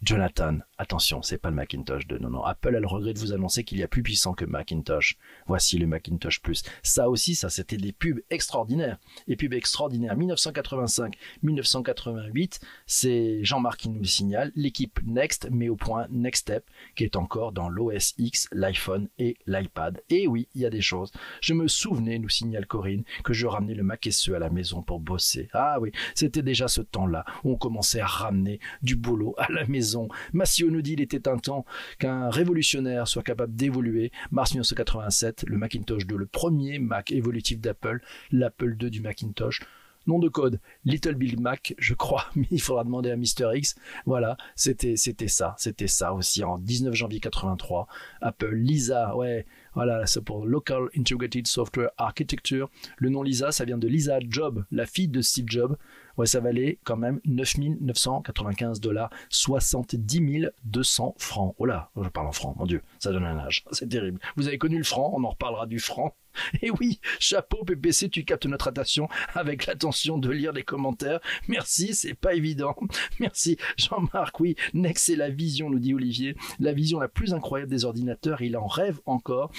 Jonathan, 0.03 0.61
attention, 0.79 1.21
c'est 1.21 1.37
pas 1.37 1.51
le 1.51 1.57
Macintosh 1.57 2.07
2. 2.07 2.19
Non, 2.21 2.31
non. 2.31 2.43
Apple 2.43 2.75
a 2.75 2.81
le 2.81 2.87
regret 2.87 3.13
de 3.13 3.19
vous 3.19 3.35
annoncer 3.35 3.65
qu'il 3.65 3.77
y 3.77 3.83
a 3.83 3.89
plus 3.89 4.03
puissant 4.03 4.33
que 4.33 4.47
Macintosh. 4.47 5.19
Voici 5.47 5.77
le 5.77 5.87
Macintosh 5.87 6.41
Plus. 6.41 6.63
Ça 6.83 7.11
aussi, 7.11 7.35
ça, 7.35 7.51
c'était 7.51 7.77
des 7.77 7.93
pubs 7.93 8.21
extraordinaires. 8.31 8.99
Et 9.29 9.37
pubs 9.37 9.53
extraordinaires. 9.53 10.17
1985, 10.17 11.19
1988, 11.43 12.61
c'est 12.87 13.45
Jean-Marc 13.45 13.81
qui 13.81 13.91
nous 13.91 14.01
le 14.01 14.07
signale. 14.07 14.53
L'équipe 14.55 15.01
Next 15.05 15.51
met 15.51 15.69
au 15.69 15.77
point 15.77 16.07
Next 16.11 16.43
Step, 16.43 16.65
qui 16.97 17.05
est 17.05 17.17
encore 17.17 17.53
dans 17.53 17.69
l'OS 17.69 18.15
X, 18.17 18.49
l'iPhone 18.53 19.09
et 19.19 19.37
l'iPad. 19.47 20.03
Et 20.09 20.27
oui, 20.27 20.49
il 20.55 20.63
y 20.63 20.67
a 20.67 20.71
des 20.71 20.81
choses. 20.81 21.13
Je 21.43 21.53
me 21.53 21.69
souvenais, 21.69 22.19
nous 22.19 22.31
signale 22.31 22.67
Corinne, 22.67 23.05
que 23.23 23.35
je 23.35 23.47
ramenais 23.47 23.75
le 23.75 23.83
Mac 23.83 24.09
SE 24.11 24.33
à 24.33 24.39
la 24.39 24.49
maison 24.49 24.81
pour 24.81 24.99
bosser. 24.99 25.51
Ah 25.53 25.79
oui, 25.79 25.93
c'était 26.15 26.43
déjà 26.43 26.69
ce 26.69 26.81
temps-là 26.81 27.27
où 27.45 27.53
on 27.53 27.57
commençait 27.57 28.01
à 28.01 28.07
ramener 28.07 28.61
du 28.81 28.97
boulot 28.97 29.35
à 29.37 29.53
la 29.53 29.67
maison 29.67 29.90
Massio 30.33 30.71
nous 30.71 30.83
dit 30.83 30.93
il 30.95 31.01
était 31.01 31.29
un 31.29 31.39
temps 31.39 31.65
qu'un 31.99 32.31
révolutionnaire 32.31 33.09
soit 33.09 33.23
capable 33.23 33.55
d'évoluer. 33.55 34.13
Mars 34.31 34.53
1987, 34.53 35.45
le 35.47 35.59
Macintosh 35.59 36.07
2, 36.07 36.17
le 36.17 36.27
premier 36.27 36.79
Mac 36.79 37.11
évolutif 37.13 37.61
d'Apple, 37.61 38.01
l'Apple 38.31 38.77
II 38.81 38.91
du 38.91 39.01
Macintosh. 39.01 39.61
Nom 40.07 40.19
de 40.19 40.29
code, 40.29 40.61
Little 40.87 41.15
Big 41.15 41.39
Mac, 41.39 41.75
je 41.79 41.93
crois, 41.93 42.25
mais 42.35 42.47
il 42.51 42.61
faudra 42.61 42.85
demander 42.85 43.11
à 43.11 43.17
Mr. 43.17 43.55
X. 43.55 43.75
Voilà, 44.07 44.39
c'était, 44.57 44.97
c'était 44.97 45.29
ça, 45.29 45.55
c'était 45.59 45.89
ça 45.89 46.15
aussi 46.15 46.43
en 46.43 46.57
19 46.57 46.95
janvier 46.95 47.21
83. 47.21 47.87
Apple, 48.23 48.55
Lisa, 48.55 49.15
ouais, 49.15 49.45
voilà, 49.75 50.07
c'est 50.07 50.23
pour 50.25 50.47
Local 50.47 50.89
Integrated 50.97 51.47
Software 51.47 51.91
Architecture. 51.99 52.71
Le 52.97 53.11
nom 53.11 53.23
Lisa, 53.23 53.53
ça 53.53 53.67
vient 53.67 53.77
de 53.77 53.89
Lisa 53.89 54.19
Job, 54.27 54.65
la 54.71 54.87
fille 54.87 55.09
de 55.09 55.21
Steve 55.21 55.47
Jobs 55.49 55.77
ouais, 56.21 56.27
ça 56.27 56.41
valait 56.41 56.79
quand 56.85 56.97
même 56.97 57.21
9 57.25 57.57
995 57.81 58.81
dollars, 58.81 59.11
70 59.31 60.51
200 60.65 61.15
francs. 61.19 61.55
Oh 61.59 61.65
là, 61.65 61.91
je 62.01 62.09
parle 62.09 62.27
en 62.27 62.33
francs, 62.33 62.55
mon 62.59 62.67
Dieu, 62.67 62.83
ça 62.99 63.11
donne 63.11 63.25
un 63.25 63.39
âge, 63.39 63.65
c'est 63.73 63.89
terrible. 63.89 64.21
Vous 64.37 64.47
avez 64.47 64.59
connu 64.59 64.77
le 64.77 64.85
franc, 64.85 65.13
on 65.17 65.25
en 65.25 65.31
reparlera 65.31 65.67
du 65.67 65.79
franc. 65.79 66.15
Et 66.63 66.71
oui, 66.71 67.01
chapeau 67.19 67.65
PPC, 67.65 68.09
tu 68.11 68.25
captes 68.25 68.47
notre 68.47 68.69
attention 68.69 69.09
avec 69.35 69.67
l'attention 69.67 70.19
de 70.19 70.31
lire 70.31 70.53
les 70.53 70.63
commentaires. 70.63 71.21
Merci, 71.49 71.95
c'est 71.95 72.15
pas 72.15 72.35
évident. 72.35 72.77
Merci 73.19 73.57
Jean-Marc. 73.77 74.39
Oui, 74.41 74.57
Next 74.75 75.07
c'est 75.07 75.17
la 75.17 75.31
vision, 75.31 75.71
nous 75.71 75.79
dit 75.79 75.95
Olivier, 75.95 76.37
la 76.59 76.73
vision 76.73 77.01
la 77.01 77.09
plus 77.09 77.33
incroyable 77.33 77.71
des 77.71 77.85
ordinateurs. 77.85 78.43
Il 78.43 78.57
en 78.57 78.67
rêve 78.67 79.01
encore. 79.07 79.51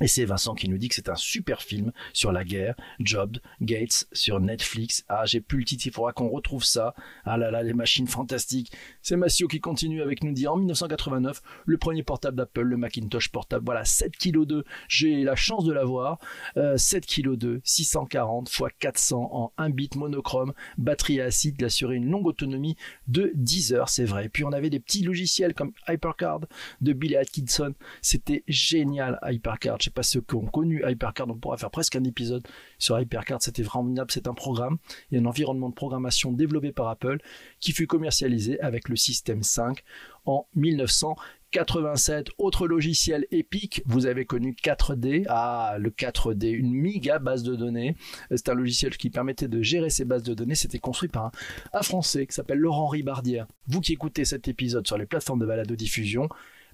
Et 0.00 0.06
c'est 0.06 0.24
Vincent 0.24 0.54
qui 0.54 0.68
nous 0.68 0.78
dit 0.78 0.88
que 0.88 0.94
c'est 0.94 1.08
un 1.08 1.16
super 1.16 1.62
film 1.62 1.92
sur 2.12 2.32
la 2.32 2.44
guerre, 2.44 2.74
Jobs, 3.00 3.38
Gates, 3.60 4.06
sur 4.12 4.40
Netflix. 4.40 5.04
Ah, 5.08 5.24
j'ai 5.26 5.40
plus 5.40 5.58
le 5.58 5.64
titre, 5.64 5.86
il 5.86 5.92
faudra 5.92 6.12
qu'on 6.12 6.28
retrouve 6.28 6.64
ça. 6.64 6.94
Ah 7.24 7.36
là 7.36 7.50
là, 7.50 7.62
les 7.62 7.74
machines 7.74 8.06
fantastiques. 8.06 8.72
C'est 9.02 9.16
Massio 9.16 9.48
qui 9.48 9.60
continue 9.60 10.02
avec 10.02 10.22
nous 10.22 10.32
dire 10.32 10.52
en 10.52 10.56
1989, 10.56 11.42
le 11.66 11.78
premier 11.78 12.02
portable 12.02 12.36
d'Apple, 12.36 12.62
le 12.62 12.76
Macintosh 12.76 13.30
portable. 13.30 13.64
Voilà, 13.64 13.84
7 13.84 14.16
kg 14.16 14.44
2. 14.44 14.64
J'ai 14.88 15.22
la 15.24 15.36
chance 15.36 15.64
de 15.64 15.72
l'avoir. 15.72 16.18
Euh, 16.56 16.76
7 16.76 17.06
kg 17.06 17.36
2, 17.36 17.60
640 17.64 18.48
x 18.48 18.62
400 18.78 19.28
en 19.32 19.52
1 19.58 19.70
bit 19.70 19.96
monochrome, 19.96 20.52
batterie 20.76 21.20
à 21.20 21.26
acide, 21.26 21.56
il 21.58 21.64
assurait 21.64 21.96
une 21.96 22.10
longue 22.10 22.26
autonomie 22.26 22.76
de 23.06 23.32
10 23.34 23.74
heures, 23.74 23.88
c'est 23.88 24.04
vrai. 24.04 24.28
Puis 24.28 24.44
on 24.44 24.52
avait 24.52 24.70
des 24.70 24.80
petits 24.80 25.02
logiciels 25.02 25.54
comme 25.54 25.72
HyperCard 25.88 26.40
de 26.80 26.92
Billy 26.92 27.16
Atkinson. 27.16 27.74
C'était 28.00 28.44
génial, 28.48 29.18
HyperCard 29.26 29.78
sais 29.88 29.92
pas 29.92 30.02
ceux 30.02 30.20
qui 30.20 30.34
ont 30.34 30.46
connu 30.46 30.82
HyperCard, 30.86 31.28
on 31.28 31.34
pourra 31.34 31.56
faire 31.56 31.70
presque 31.70 31.96
un 31.96 32.04
épisode 32.04 32.46
sur 32.78 32.98
HyperCard, 32.98 33.42
c'était 33.42 33.62
vraiment 33.62 33.94
c'est 34.08 34.28
un 34.28 34.34
programme 34.34 34.78
et 35.12 35.18
un 35.18 35.24
environnement 35.24 35.68
de 35.68 35.74
programmation 35.74 36.32
développé 36.32 36.72
par 36.72 36.88
Apple 36.88 37.18
qui 37.60 37.72
fut 37.72 37.86
commercialisé 37.86 38.60
avec 38.60 38.88
le 38.88 38.96
système 38.96 39.42
5 39.42 39.82
en 40.26 40.46
1987. 40.54 42.28
Autre 42.38 42.68
logiciel 42.68 43.26
épique, 43.30 43.82
vous 43.86 44.06
avez 44.06 44.26
connu 44.26 44.52
4D. 44.52 45.24
Ah, 45.28 45.76
le 45.78 45.90
4D, 45.90 46.50
une 46.50 46.72
méga 46.72 47.18
base 47.18 47.42
de 47.42 47.56
données. 47.56 47.96
C'est 48.30 48.48
un 48.48 48.54
logiciel 48.54 48.96
qui 48.96 49.10
permettait 49.10 49.48
de 49.48 49.62
gérer 49.62 49.90
ces 49.90 50.04
bases 50.04 50.22
de 50.22 50.34
données. 50.34 50.54
C'était 50.54 50.78
construit 50.78 51.08
par 51.08 51.32
un, 51.72 51.82
Français 51.82 52.26
qui 52.26 52.34
s'appelle 52.34 52.58
Laurent 52.58 52.88
Ribardière. 52.88 53.46
Vous 53.66 53.80
qui 53.80 53.94
écoutez 53.94 54.24
cet 54.24 54.48
épisode 54.48 54.86
sur 54.86 54.98
les 54.98 55.06
plateformes 55.06 55.40
de 55.40 55.46
balado 55.46 55.74
diffusion, 55.74 56.28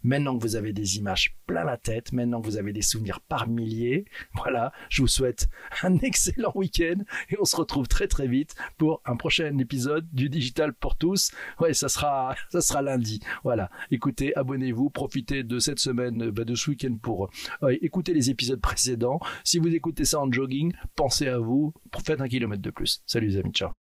Maintenant 0.04 0.36
que 0.36 0.42
vous 0.42 0.56
avez 0.56 0.72
des 0.72 0.98
images 0.98 1.36
plein 1.46 1.64
la 1.64 1.76
tête, 1.76 2.12
maintenant 2.12 2.40
que 2.40 2.46
vous 2.46 2.58
avez 2.58 2.72
des 2.72 2.82
souvenirs 2.82 3.20
par 3.20 3.48
milliers, 3.48 4.04
voilà, 4.34 4.72
je 4.90 5.02
vous 5.02 5.08
souhaite 5.08 5.48
un 5.82 5.98
excellent 5.98 6.52
week-end 6.54 7.02
et 7.30 7.36
on 7.40 7.44
se 7.44 7.56
retrouve 7.56 7.88
très 7.88 8.06
très 8.06 8.28
vite 8.28 8.54
pour 8.76 9.00
un 9.06 9.16
prochain 9.16 9.56
épisode 9.58 10.06
du 10.12 10.28
Digital 10.28 10.74
pour 10.74 10.96
tous. 10.96 11.32
Ouais, 11.58 11.74
ça 11.74 11.88
sera, 11.88 12.34
ça 12.50 12.60
sera 12.60 12.82
lundi. 12.82 13.20
Voilà. 13.42 13.70
Écoutez, 13.90 14.36
abonnez-vous, 14.36 14.90
profitez 14.90 15.42
de 15.42 15.58
cette 15.58 15.78
semaine, 15.78 16.30
bah, 16.30 16.44
de 16.44 16.54
ce 16.54 16.70
week-end 16.70 16.96
pour 17.00 17.30
euh, 17.62 17.76
écouter 17.80 18.14
les 18.14 18.30
épisodes 18.30 18.60
précédents. 18.60 19.20
Si 19.42 19.58
vous 19.58 19.74
écoutez 19.74 20.04
ça 20.04 20.20
en 20.20 20.30
jogging, 20.30 20.72
pensez 20.96 21.28
à 21.28 21.38
vous, 21.38 21.72
faites 22.04 22.20
un 22.20 22.28
kilomètre 22.28 22.62
de 22.62 22.70
plus. 22.70 23.02
Salut 23.06 23.28
les 23.28 23.36
amis, 23.38 23.52
ciao. 23.52 23.83